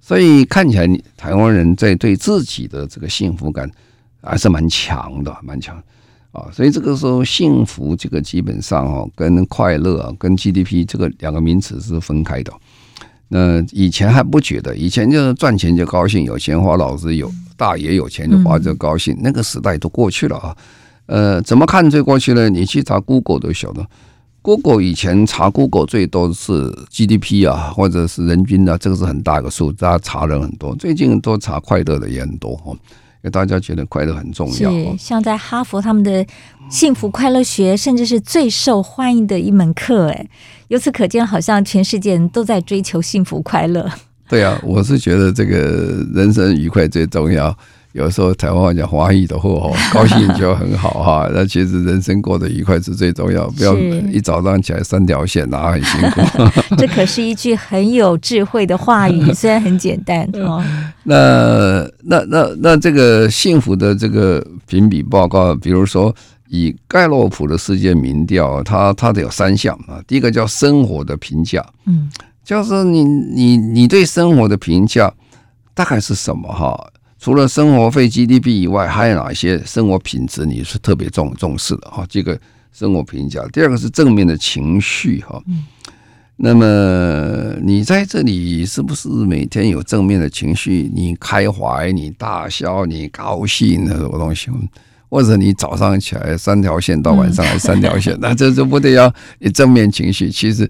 [0.00, 3.68] 所以看起来，台湾人在对自己的这个幸福感
[4.22, 5.76] 还是蛮强的，蛮强。
[6.30, 12.52] 啊，所以这个时候幸福这个基本上哦，跟快乐啊，跟 GDP 这个两个名词是分开的。
[13.36, 20.56] 嗯以前还不觉得，以前就是赚钱就高兴，有钱花，老子有大爷有钱就花就高兴，那个时代都过去了啊。
[21.06, 22.48] 呃，怎么看最过去呢？
[22.48, 23.84] 你去查 Google 都晓得
[24.40, 30.72] ，Google 以前查 Google 最多是 GDP 啊，或者是人均啊，这个是很大一个数，大家查人很多。
[30.76, 32.78] 最近都查快乐的也很多，
[33.24, 34.70] 因为大家觉得快乐很重要。
[34.70, 36.24] 是，像在哈佛他们的
[36.68, 40.08] 幸福快乐学，甚至是最受欢迎的一门课。
[40.08, 40.28] 哎，
[40.68, 43.90] 由此可见，好像全世界人都在追求幸福快乐。
[44.28, 47.56] 对啊，我是觉得这个人生愉快最重要。
[47.94, 51.30] 有时候台湾话讲华裔的货， 高兴就很好哈。
[51.32, 53.72] 那其实人生过得愉快是最重要，不要
[54.12, 56.20] 一早上起来三条线，那很辛苦。
[56.76, 60.60] 这可是一句很有智慧的话语， 虽然很简单哦。
[61.04, 66.12] 那那那那这个幸福的这个评比报告，比如说
[66.48, 70.02] 以盖洛普的世界民调，它它得有三项啊。
[70.04, 72.10] 第一个叫生活的评价，嗯，
[72.44, 75.14] 就是你你你对生活的评价
[75.74, 76.76] 大概是什么哈？
[77.24, 82.04] 除了生活费 GDP 以外，还有哪些生活品质你是特别重重视的哈？
[82.06, 82.38] 这个
[82.70, 83.42] 生活评价。
[83.50, 85.42] 第二个是正面的情绪哈。
[86.36, 90.90] 那么你在这里是不是每天有正面的情绪？
[90.94, 94.50] 你开怀，你大笑，你高兴那什么东西？
[95.08, 100.30] 或者你早上起来三条线到晚上还三条线， 那这就不得要你正面情绪。
[100.30, 100.68] 其实。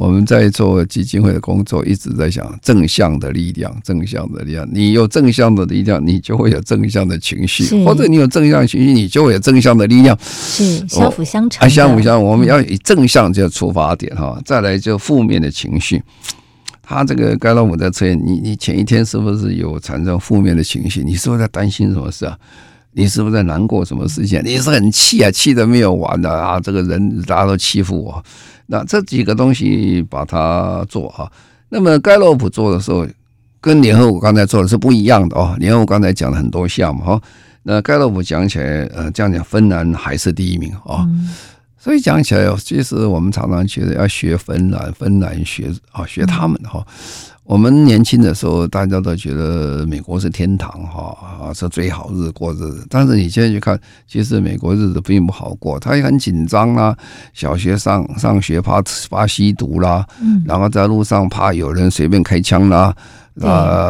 [0.00, 4.66] 我们在做基金会的工作，一直在想正向的力量，正向的力量。
[4.72, 10.18] 你有正向的力量，你就会有正向的情绪；或者你有正向情绪，你就会有正向的力量。
[10.24, 11.66] 是相辅相成。
[11.66, 12.24] 啊，相辅相成。
[12.24, 16.02] 我们要以正向这个出发点哈，再来就负面的情绪。
[16.80, 21.04] 他这个盖洛普在测验你，你前一天是不是有产生负面的情绪？
[21.04, 22.34] 你是不是在担心什么事啊？
[22.92, 24.40] 你是不是在难过什么事情？
[24.42, 26.58] 你是很气啊，气的没有完的啊！
[26.58, 28.24] 这个人大家都欺负我。
[28.72, 31.28] 那这几个东西把它做哈，
[31.70, 33.04] 那么盖洛普做的时候，
[33.60, 35.56] 跟联合国刚才做的是不一样的哦。
[35.58, 37.20] 联合国刚才讲了很多项目哈，
[37.64, 41.04] 那盖洛普讲起来，呃，这样讲，芬兰还是第一名啊。
[41.76, 46.86] 所以讲起来，其实我们常常觉得要学芬兰，芬兰学啊，学他们哈。
[47.50, 52.86] 我们年轻的时候，大家都觉得美国是天堂哈啊，是最好日子过日子。
[52.88, 56.96] 但是你现在去看，其实美国日子并不好过，他也很紧张啦。
[57.32, 60.06] 小学上上学怕怕吸毒啦，
[60.46, 62.82] 然后在路上怕有人随便开枪啦。
[62.82, 62.96] 啊，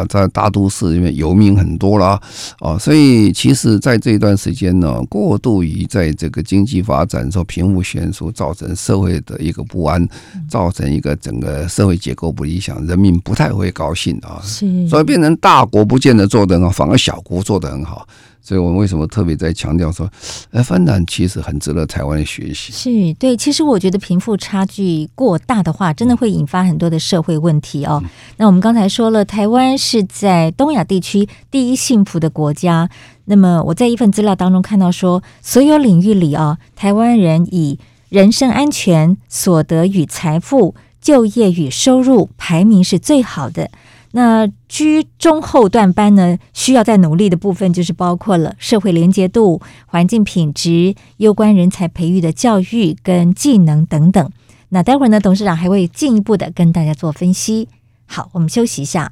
[0.09, 2.19] 在大都市里面游民很多了，
[2.59, 10.07] 啊，所以其实在这段时间呢，过度于在这个经济发展说贫富悬殊，造成社会的一个不安，
[10.49, 14.41] 造成一个整个社会结构不理想，人民不太会高兴啊，
[14.89, 18.07] 所以变成大国不见得做得很好，反而小国做得很好。
[18.41, 20.09] 所以我们为什么特别在强调说，
[20.49, 22.73] 呃，芬兰其实很值得台湾学习。
[22.73, 28.03] 是对，其实我觉得贫富差距过大的话，真的会引发很多的社会问题哦。
[28.37, 32.89] 那我们刚才说了，台湾是在东亚地区第一幸福的国家。
[33.25, 37.77] 那么我在一份资料当中看到说，所有领域里啊，台湾人以
[38.09, 43.69] 人身安全、所得与财富、就业与收入排名是最好的。
[44.13, 54.31] 那居中后段班呢，需要再努力的部分就是包括了社会连结度、环境品质、攸关人才培育的教育跟技能等等。
[54.69, 57.67] 那待会儿呢，董事长还会进一步的跟大家做分析。
[58.05, 59.11] 好，我们休息一下。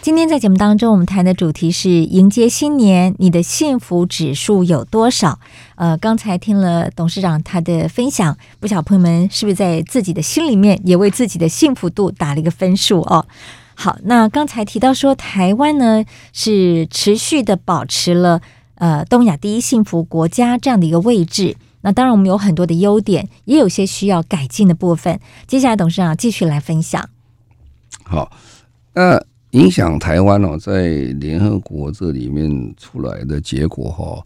[0.00, 5.38] 今天在节目当中，我们谈的主题是迎接新年，你的幸福指数有多少？
[5.76, 13.24] 呃，刚才听了董事长他的分享，不晓得朋友们是不是在自己的心里面也为自己的幸福度打了一个分数哦？
[13.74, 18.40] 好，那刚才提到说，台湾呢是持续的保持了
[18.76, 21.56] 呃东亚第一幸福国家这样的一个位置。
[21.80, 25.18] 那当然，我们有很多的优点，也有些需要改进的部分。
[25.48, 27.08] 接下来，董事长继续来分享。
[28.04, 28.30] 好，
[28.94, 34.24] 那影响台湾哦，在联合国这里面出来的结果哈。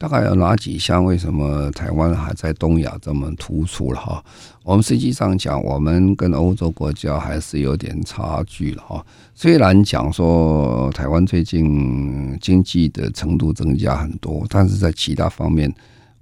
[0.00, 1.04] 大概有哪几项？
[1.04, 4.24] 为什么台湾还在东亚这么突出了哈？
[4.62, 9.04] 我们实际上讲，我们跟欧洲国家还是有点差距了哈。
[9.34, 15.70] 虽然讲说台湾最近经济的程度增加很多，但是在其他方面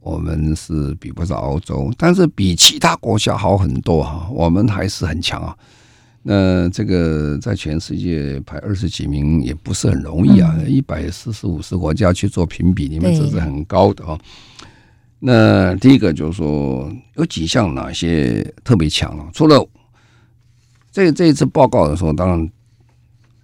[0.01, 4.29] 我们是比不上欧洲，但是比其他国家好很多哈。
[4.33, 5.57] 我们还是很强啊。
[6.31, 14.19] 那这个在全世界排二十几名也不是很容易啊，一百四十五十国家去做评比，你们这是很高的啊。
[15.19, 19.27] 那第一个就是说有几项哪些特别强了？
[19.33, 19.67] 除了
[20.93, 22.51] 这这一次报告的时候，当然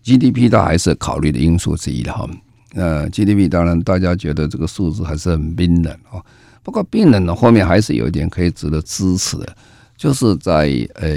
[0.03, 2.29] GDP 它还是考虑的因素之一的哈。
[2.75, 6.21] 呃，GDP 当然大家觉得这个数字还是很冰冷啊。
[6.63, 9.57] 不过冰冷呢，后面还是有一点可以值得支持的，
[9.97, 11.09] 就是在呃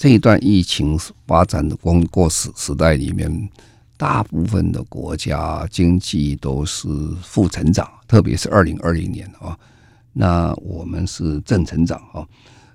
[0.00, 3.50] 这一段疫情发展的过过时时代里面，
[3.98, 6.88] 大部分的国家经济都是
[7.22, 9.54] 负成长，特别是二零二零年啊，
[10.14, 12.26] 那我们是正成长啊。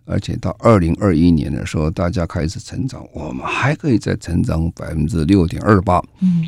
[0.05, 5.99] 而且到二零二一年的时候，大家开始成长，我们还可以再成长百分之六点二八。
[6.19, 6.47] 嗯，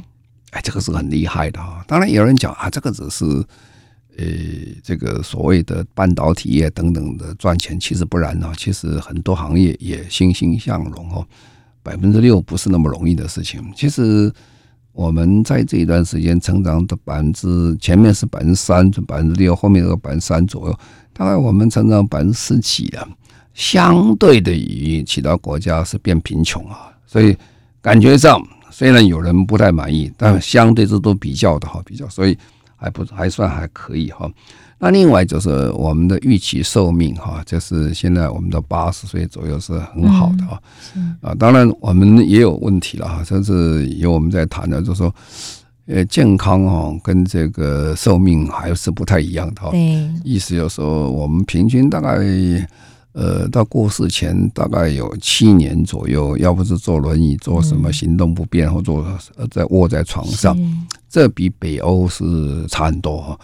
[0.51, 1.83] 哎，这个是很厉害的啊。
[1.87, 3.25] 当然有人讲啊，这个只是
[4.17, 4.25] 呃，
[4.83, 8.51] 这个所谓的半导体业等等的赚钱，其实不然呢。
[8.57, 11.25] 其实很多行业也欣欣向荣哦。
[11.83, 13.63] 百分之六不是那么容易的事情。
[13.75, 14.29] 其实
[14.91, 20.79] 我们在这一段时间成长的百分之，前面是百分之三，百分之六，后面有个百分之三左右，
[21.13, 23.07] 大概我们成长百分之十几啊。
[23.53, 27.35] 相对的于其他国家是变贫穷啊，所以
[27.81, 28.39] 感觉上
[28.69, 32.37] 虽然有人不太满意，但相对这都比较的哈，比较所以
[32.77, 34.31] 还不还算还可以哈。
[34.79, 40.61] 那另外就是我们的预期寿命哈，就是现在我们的八十岁左右是很好的啊。
[41.21, 45.13] 啊，当然我们也有问题了哈，这是有我们在谈的，就是说
[45.87, 49.71] 呃健康哈跟这个寿命还是不太一样的哈。
[50.23, 52.17] 意思就是说我们平均大概。
[53.17, 59.03] 呃，到过世前大概有七年左右，要不是坐轮椅，坐什么行动不便，或坐
[59.49, 60.55] 在卧在床上，
[61.09, 62.23] 这比北欧是
[62.67, 63.39] 差很多哈。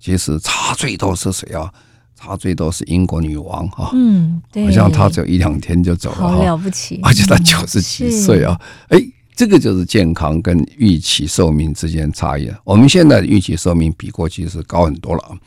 [0.00, 1.72] 其实差最多是谁啊？
[2.16, 3.92] 差最多是英国女王哈。
[3.94, 8.60] 嗯，对，好像她只有一两天就走了，好了不起，而且她九十几岁啊。
[8.88, 9.00] 哎，
[9.36, 12.50] 这个就是健康跟预期寿命之间差异。
[12.64, 15.38] 我们现在的预期寿命比过去是高很多了啊。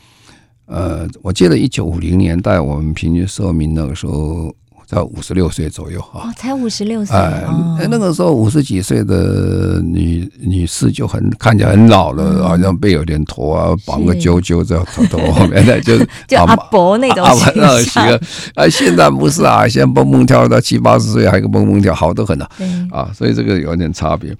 [0.66, 4.52] 呃，我记得一九五零年代，我们平均寿命那个时候
[4.84, 6.28] 在五十六岁左右哈。
[6.28, 7.16] 哦，才五十六岁。
[7.16, 15.96] 哎，那个时候五十几岁的女女士就很看起来很老了，好像背有点驼啊，绑个揪揪在头头后面的， 就
[16.26, 18.20] 就阿伯那种形象。
[18.54, 22.48] 啊，现在不是啊，现在蹦蹦跳到七八十岁还个蹦蹦跳，好得很啊。
[22.90, 24.36] 啊，所以这个有点差别。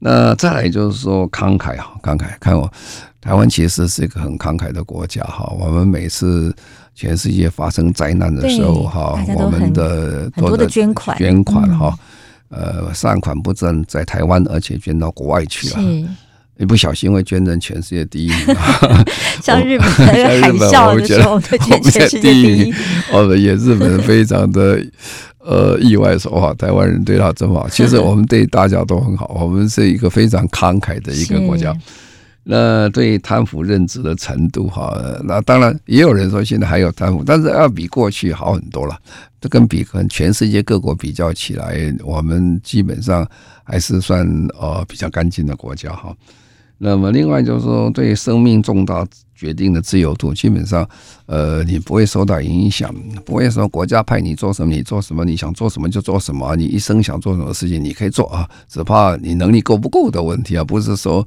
[0.00, 2.68] 那再来就是说慷慨啊，慷慨，看我。
[3.22, 6.52] 台湾其实是一个很慷慨的国家哈，我们每次
[6.92, 11.16] 全世界发生灾难的时候哈，我们的很多的捐款。
[11.16, 11.96] 捐款哈，
[12.48, 16.08] 呃，善款不但在台湾，而且捐到国外去了，
[16.58, 18.56] 一不小心会捐成全世界第一名。
[19.40, 22.74] 像日本，像日本，我们觉得我们全世界第一，
[23.12, 24.84] 哦，也日本人非常的
[25.38, 27.68] 呃意外说哇，台湾人对他真好。
[27.68, 31.72] 其实我们对大家都很好，我们是一个非常慷慨的一个国家。
[32.44, 34.92] 那对贪腐认知的程度哈，
[35.24, 38.98] 那当然也有人说现在还有贪腐，但是要比过去好很多了。
[39.40, 43.28] 这跟比跟全世界各国比较起来，我们基本上
[43.64, 44.26] 还是算
[44.60, 46.14] 呃比较干净的国家哈。
[46.84, 49.06] 那么另外就是说，对生命重大
[49.36, 50.88] 决定的自由度，基本上
[51.26, 52.92] 呃你不会受到影响，
[53.24, 61.24] 不会说国家派你做什么你做什么，你想做什么就做什么，你一生想做什么事情你可以做啊，只怕你能力够不够的问题啊，不是说。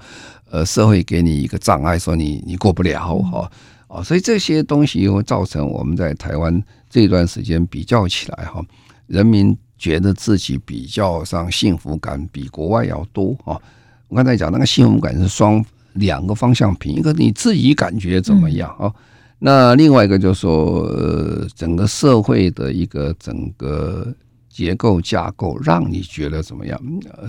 [0.51, 3.51] 呃，社会给你一个障碍，说你你过不了哈
[3.87, 8.63] 啊，所以这些东西会造成我们在台湾这段时间比较起来哈，
[9.07, 13.59] 人民觉得自己比较上幸福感比国外要多啊。
[14.07, 18.91] 我刚才讲那个幸福感是双两个方向评，一个你自己感觉怎么样啊？
[19.39, 24.13] 那另外一个就是说，呃，整个社会的一个整个
[24.49, 26.79] 结构架构让你觉得怎么样？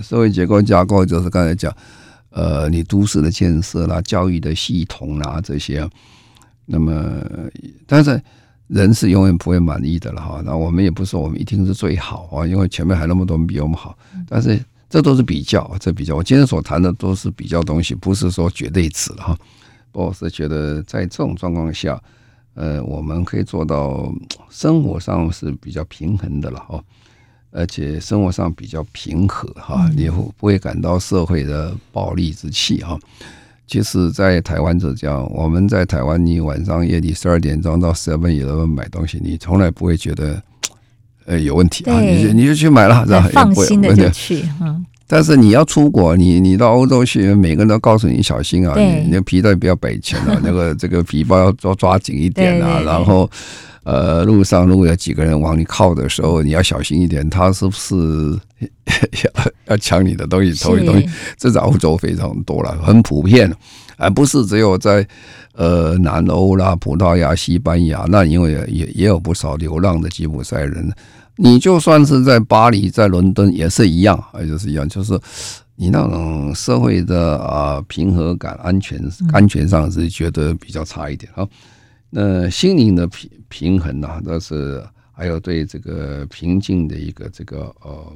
[0.01, 1.73] 社会结构架构就是刚才讲。
[2.29, 5.89] 呃，你都市的建设啦，教育的系统啦，这些，
[6.65, 6.93] 那么，
[7.87, 8.21] 但是
[8.67, 10.39] 人是永远不会满意的了哈。
[10.45, 13.97] 那我们也不是说我们一定是最好啊，因为前面还那么多人比我们好。
[14.27, 14.59] 但是
[14.89, 16.15] 这都是比较，这比较。
[16.15, 19.37] 我今天所谈的都是比较东西，不是说绝对值哈。
[19.91, 22.01] 我是觉得在这种状况下，
[22.53, 24.13] 呃，我们可以做到
[24.49, 26.83] 生活上是比较平衡的了哈。
[27.51, 32.99] 而且生活上比较平和哈，你不不会感到社会的暴戾之气哈。
[33.65, 40.41] 其实，在台湾就这样，我们在台湾，你晚上夜里十二点钟到 Seven Eleven 买东西，你从来不会觉得
[41.27, 44.43] 呃有问题啊，你就你就去买了，然后放心的就去。
[45.05, 53.29] 但是你要出国，你你到欧洲去，每个人都告诉你小心啊，你那皮带不要摆前了， 那个这个皮包要抓抓紧一点啊，然后。
[53.89, 58.37] 呃，路上如果有几个人往你靠的时候，你要小心一点，他是不是
[59.23, 59.31] 要
[59.67, 61.07] 要抢你的东西、偷你东西？
[61.37, 63.49] 这在欧洲非常多了，很普遍，
[63.97, 65.05] 而不是只有在
[65.53, 70.89] 呃南欧啦、葡萄牙、西班牙，那因为也也有不少流浪的吉普赛人。
[71.39, 75.19] 你就算是在巴黎、在伦敦也是一样，也就是一样，就是
[75.75, 78.99] 你那种社会的啊平和感、安全、
[79.31, 81.47] 安全上是觉得比较差一点啊。
[82.09, 88.11] 那心灵的平平衡呢，那是还有对这个平静的一个这个呃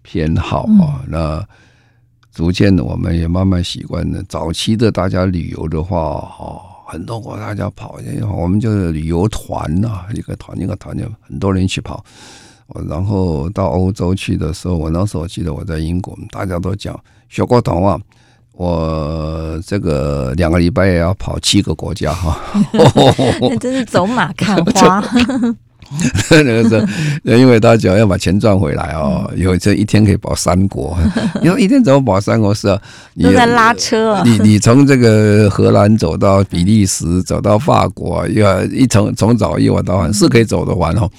[0.00, 1.04] 偏好啊。
[1.06, 1.46] 那
[2.32, 4.22] 逐渐的，我们也慢慢习惯了。
[4.28, 7.98] 早期的大家旅游的话，哈，很多国家要跑，
[8.36, 12.04] 我们就是旅游团呐，一个团一个团就很多人去跑。
[12.88, 16.98] 然后到欧洲去的时候，我那时候记得我在英国，大家都讲
[17.28, 17.98] 学过童话，
[18.52, 22.38] 我这个两个礼拜也要跑七个国家哈，
[23.40, 25.02] 那真是走马看花。
[26.30, 26.86] 那个时候，
[27.36, 30.96] 因为他讲要把钱赚回来哦，有这一天可以保三国，
[31.40, 32.52] 你说一天怎么保三国？
[32.52, 32.80] 是啊，
[33.14, 41.10] 你都在拉车啊，你你从这个荷兰走到比利时，走到法国，要一从从早一晚到晚是可以走得完哦。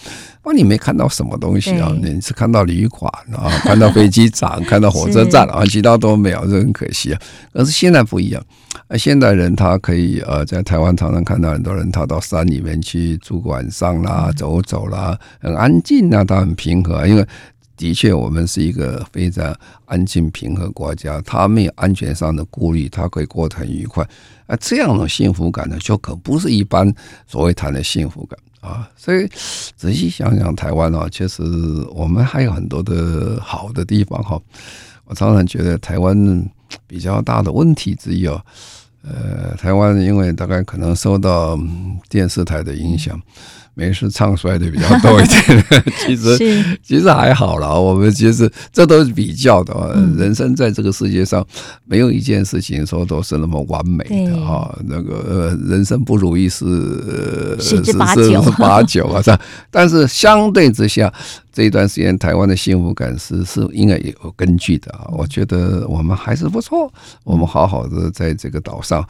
[0.43, 1.93] 哦，你没看到什么东西啊？
[2.01, 7.19] 你是看到旅馆啊， 看到飞机场， 看到火车站啊，其他都没有，这很可惜啊。
[7.51, 8.41] 可是现在不一样，
[8.87, 17.05] 呃，现代人他可以呃，在台湾常常看到很多人，他到山里面去住个晚上啦，走走啦，很安静啊，他很平和。
[17.05, 17.27] 因为
[17.75, 19.53] 的确，我们是一个非常
[19.85, 24.07] 安静平和国家，他没有安全上的顾虑，他可以过得很愉快。
[24.47, 26.91] 啊，这样的幸福感呢，就可不是一般
[27.27, 28.39] 所谓谈的幸福感。
[28.61, 29.27] 啊，所以
[29.75, 31.43] 仔细想想，台湾啊，其实
[31.93, 34.39] 我们还有很多的好的地方哈。
[35.05, 36.15] 我常常觉得台湾
[36.85, 38.43] 比较大的问题之一啊，
[39.03, 41.57] 呃，台湾因为大概可能受到
[42.09, 43.19] 电视台的影响。
[43.79, 45.65] 没事，唱衰的比较多一点。
[46.05, 46.37] 其实
[46.83, 49.95] 其实还好啦，我们其实这都是比较的。
[50.17, 51.45] 人生在这个世界上，
[51.85, 54.77] 没有一件事情说都是那么完美的哈。
[54.85, 56.65] 那个人生不如意是
[57.57, 59.23] 十之八九八九啊。
[59.71, 61.13] 但是相对之下，
[61.53, 65.07] 这一段时间台湾的幸福感是是应该有根据的啊。
[65.11, 66.91] 我觉得我们还是不错，
[67.23, 69.07] 我们好好的在这个岛上。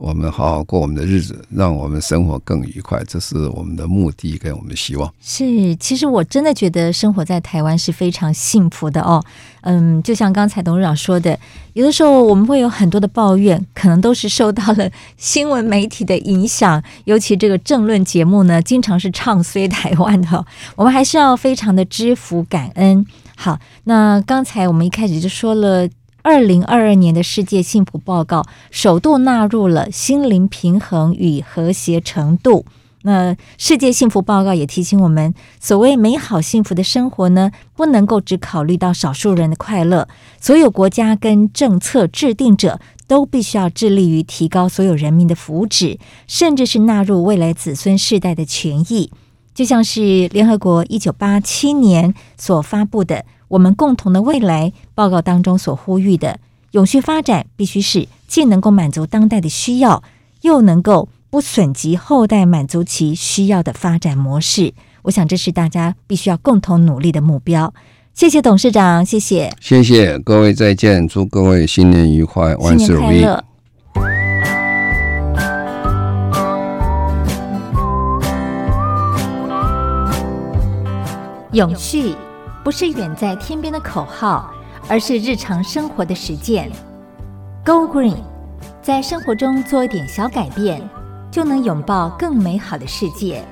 [0.00, 5.12] 我们好好过我们的日子，让我们生活更愉快，这是我们的目的跟我们的希望。
[5.20, 9.22] 是，其实我真的觉得生活在台湾是非常幸福的哦。
[9.60, 11.38] 嗯，就像刚才董事长说的，
[11.74, 20.46] 有的时候我们会有很多的抱怨，可能都是受到了新闻媒体的影响，尤其这个政论节目呢，经常是唱衰台湾的。
[20.76, 23.04] 我们还是要非常的知福感恩。
[23.36, 25.86] 好，那刚才我们一开始就说了。
[26.22, 32.66] 二零二二年的世界幸福报告首度纳入了心灵平衡与和谐程度。
[33.02, 40.06] 那世界幸福报告也提醒我们，所谓美好幸福的生活呢，不能够只考虑到少数人的快乐，
[40.38, 49.10] 所有国家跟政策制定者都必须要致力于提高所有人民的福祉，甚至是纳入未来子孙世代的权益。
[49.54, 53.24] 就像是联合国一九八七年所发布的。
[53.50, 56.38] 我们共同的未来报告当中所呼吁的
[56.70, 60.04] 永续发展，必须是既能够满足当代的需要，
[60.42, 64.72] 又能够不损及后代满足其需要的发展模式。
[65.02, 67.74] 我想这是大家必须要共同努力的目标。
[68.14, 73.26] 谢谢董事长，谢谢，谢谢各位，再见，祝各位新年愉快，万事如意。
[81.52, 82.14] 永续。
[82.62, 84.52] 不是远在天边的口号，
[84.86, 86.70] 而是日常生活的实践。
[87.64, 88.16] Go Green，
[88.82, 90.86] 在生活中做一点小改变，
[91.30, 93.42] 就能拥抱更美好的世界。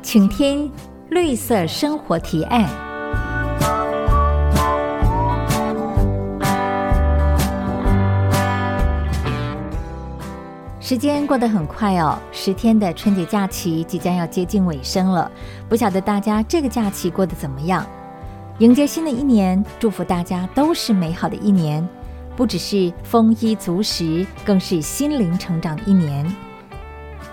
[0.00, 0.70] 请听
[1.10, 2.68] 绿色生活提案。
[10.78, 15.28] 时间过得很快哦，十天的春节假期即将要接近尾声了，
[15.68, 17.84] 不晓得大家这个假期过得怎么样？
[18.60, 21.86] 迎接新的一年，祝福大家都是美好的一年，
[22.36, 26.24] 不只是丰衣足食，更是心灵成长的一年。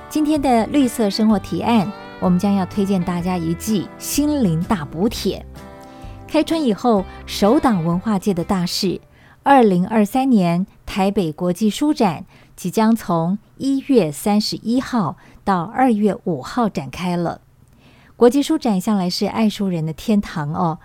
[0.09, 1.87] 今天的绿色生活提案，
[2.19, 5.45] 我们将要推荐大家一剂心灵大补帖。
[6.27, 8.99] 开春以后，首档文化界的大事——
[9.43, 17.41] 二零二三年台北国际书展，即将从一月三十一号到二月五号展开了。
[18.15, 20.79] 国际书展向来是爱书人的天堂哦。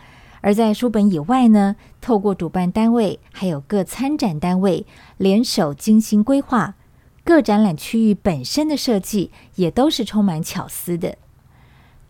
[0.46, 4.86] 而在书本以外呢，透过主办单位还有各参展单位
[5.16, 6.76] 联手精心规划，
[7.24, 11.18] 各展览区域本身的设计也都是充满巧思的。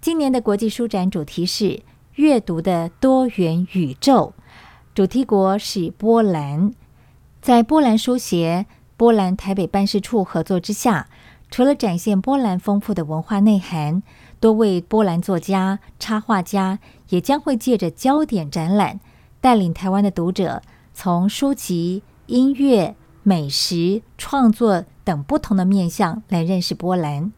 [0.02, 1.80] 今年的国际书展主题是
[2.16, 4.34] “阅读的多元宇宙”，
[4.94, 6.74] 主题国是波兰。
[7.40, 8.66] 在波兰书协、
[8.98, 11.08] 波兰台北办事处合作之下，
[11.50, 14.02] 除了展现波兰丰富的文化内涵，
[14.38, 16.78] 多位波兰作家、插画家
[17.08, 19.00] 也将会借着焦点展览，
[19.40, 27.32] 带领台湾的读者从书籍、音乐、美食、创作等不同的面向来认识波兰。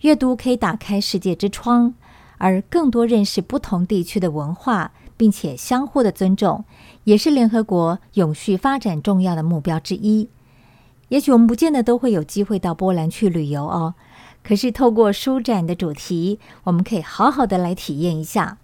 [0.00, 1.94] 阅读可以打开世界之窗，
[2.38, 6.64] 而更多认识不同地区的文化，并且相互的尊重，
[7.04, 10.28] 也是联合国永续发展重要的目标之一。
[11.08, 13.94] 也许我们不见得都会有机会到波兰去旅游哦，
[14.42, 18.58] 可是透过书展的主题，我们可以好好的来体验一下。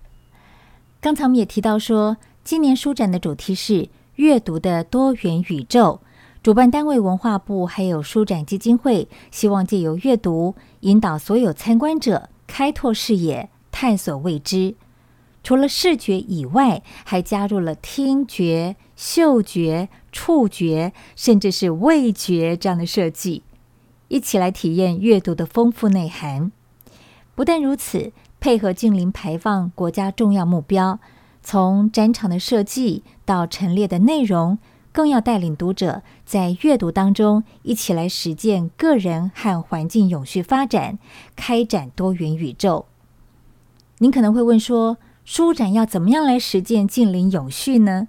[1.01, 6.01] 刚才我们也提到说，今年书展的主题是阅读的多元宇宙。
[6.42, 14.74] 主办单位文化部还有书展基金会，希望借由阅读引导所有参观者开拓视野、探索未知。
[15.42, 23.42] 除了视觉以外，还加入了听觉、嗅觉、触觉，甚至是味觉这样的设计，
[24.09, 26.53] 一起来体验阅读的丰富内涵。
[27.34, 30.99] 不但如此，配合近零排放国家重要目标，
[31.43, 34.59] 从展场的设计到陈列的内容。
[34.93, 40.99] 更要带领读者在阅读当中一起来实践个人和环境永续发展，
[41.36, 42.86] 开展多元宇宙。
[43.99, 48.09] 您可能会问说，书展要怎么样来实践近零永续呢？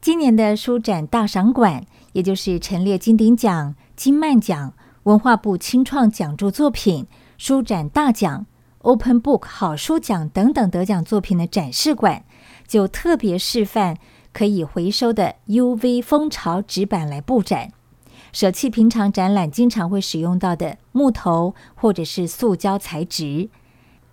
[0.00, 8.46] 今年的书展大赏馆，也就是陈列金鼎奖、金漫奖、文化部青创奖助作品、书展大奖、
[8.86, 12.22] Open Book 好书奖等等得奖作品的展示馆，
[12.68, 13.98] 就特别示范。
[14.32, 17.72] 可以回收的 UV 蜂巢纸板来布展，
[18.34, 23.48] 舍弃平常展览经常会使用到的木头或者是塑胶材质，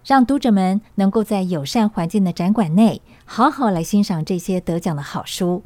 [0.05, 5.63] 让读者们能够在友善环境的展馆内好好来欣赏这些得奖的好书。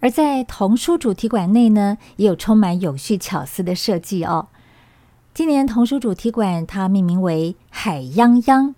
[0.00, 4.48] 而在童书主题馆内呢，也有充满永续巧思的设计哦。
[5.38, 8.74] 今年童书主题馆它命名为“海泱泱”，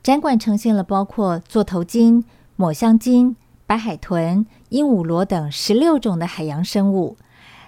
[0.00, 2.24] 展馆呈现了包括座头鲸、
[2.54, 3.34] 抹香鲸。
[3.66, 7.16] 白海豚、鹦鹉螺等十六种的海洋生物，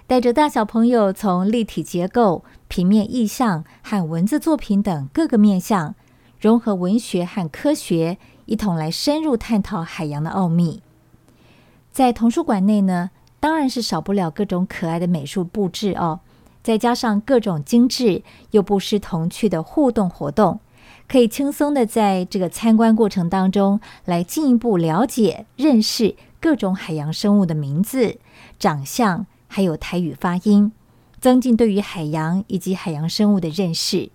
[0.07, 5.93] 带着大小朋友从立体结构、平面意象和文字作品等各个面向，
[6.39, 10.81] 融合文学和科学，一同来深入探讨海洋的奥秘。
[11.91, 13.11] 在童书馆内呢，
[13.41, 16.21] 当然是少不了各种可爱的美术布置哦，
[16.65, 20.59] 再加上各种精致又不失童趣的互动活动。
[21.07, 28.17] 可以轻松的在这个参观过程当中，来进一步了解、认识各种海洋生物的名字、
[28.57, 30.71] 长相，还有台语发音，
[31.21, 34.09] 增进对于海洋以及海洋生物的认识。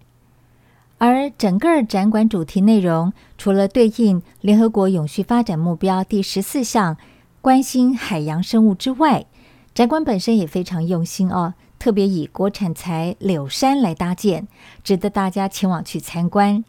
[0.98, 6.96] 而整个展馆主题内容，除了对应联合国永续发展目标第十四项
[7.40, 9.26] “关心海洋生物”之外，
[9.72, 14.46] 展馆本身也非常用心哦，特别以国产材柳杉来搭建，
[14.84, 16.62] 值得大家前往去参观。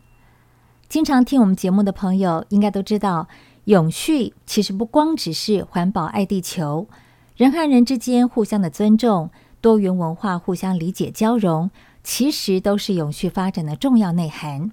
[0.88, 3.28] 经常听我们节目的朋友应该都知道，
[3.66, 6.88] 永续其实不光只是环保爱地球，
[7.36, 11.70] 人和人之间互相的尊重、多元文化互相理解交融，
[12.06, 14.72] 其实都是永续发展的重要内涵。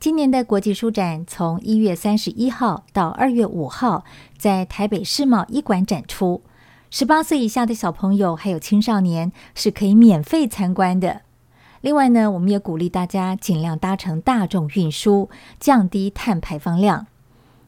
[0.00, 4.04] 今年的国际书展从一月三十一号到二月五号，
[4.36, 6.42] 在台北世贸一馆展出，
[6.88, 11.22] 十八岁以下的小朋友还有青少年是可以免费参观的。
[11.80, 15.28] 另外呢，我们也鼓励大家尽量搭乘大众运输，
[15.60, 17.06] 降低碳排放量。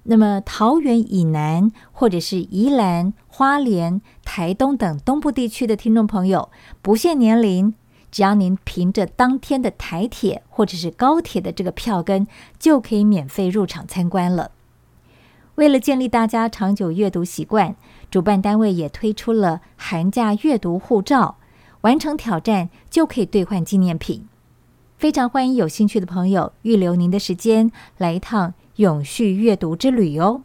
[0.05, 6.51] 那么，桃园以南或者是宜兰、花莲、台东等东部地区的听众朋友，
[6.81, 7.75] 不限年龄，
[8.11, 12.27] 只要您凭着当天的台铁或者是高铁的这个票根，
[12.59, 14.53] 就可以免费入场参观了。
[15.57, 17.75] 为了建立大家长久阅读习惯，
[18.11, 21.37] 主办单位也推出了寒假阅读护照。
[21.83, 24.27] 完成挑战就可以兑换纪念品，
[24.97, 30.43] 非常欢迎有兴趣的朋友预留您的时间来一趟永续阅读之旅哦。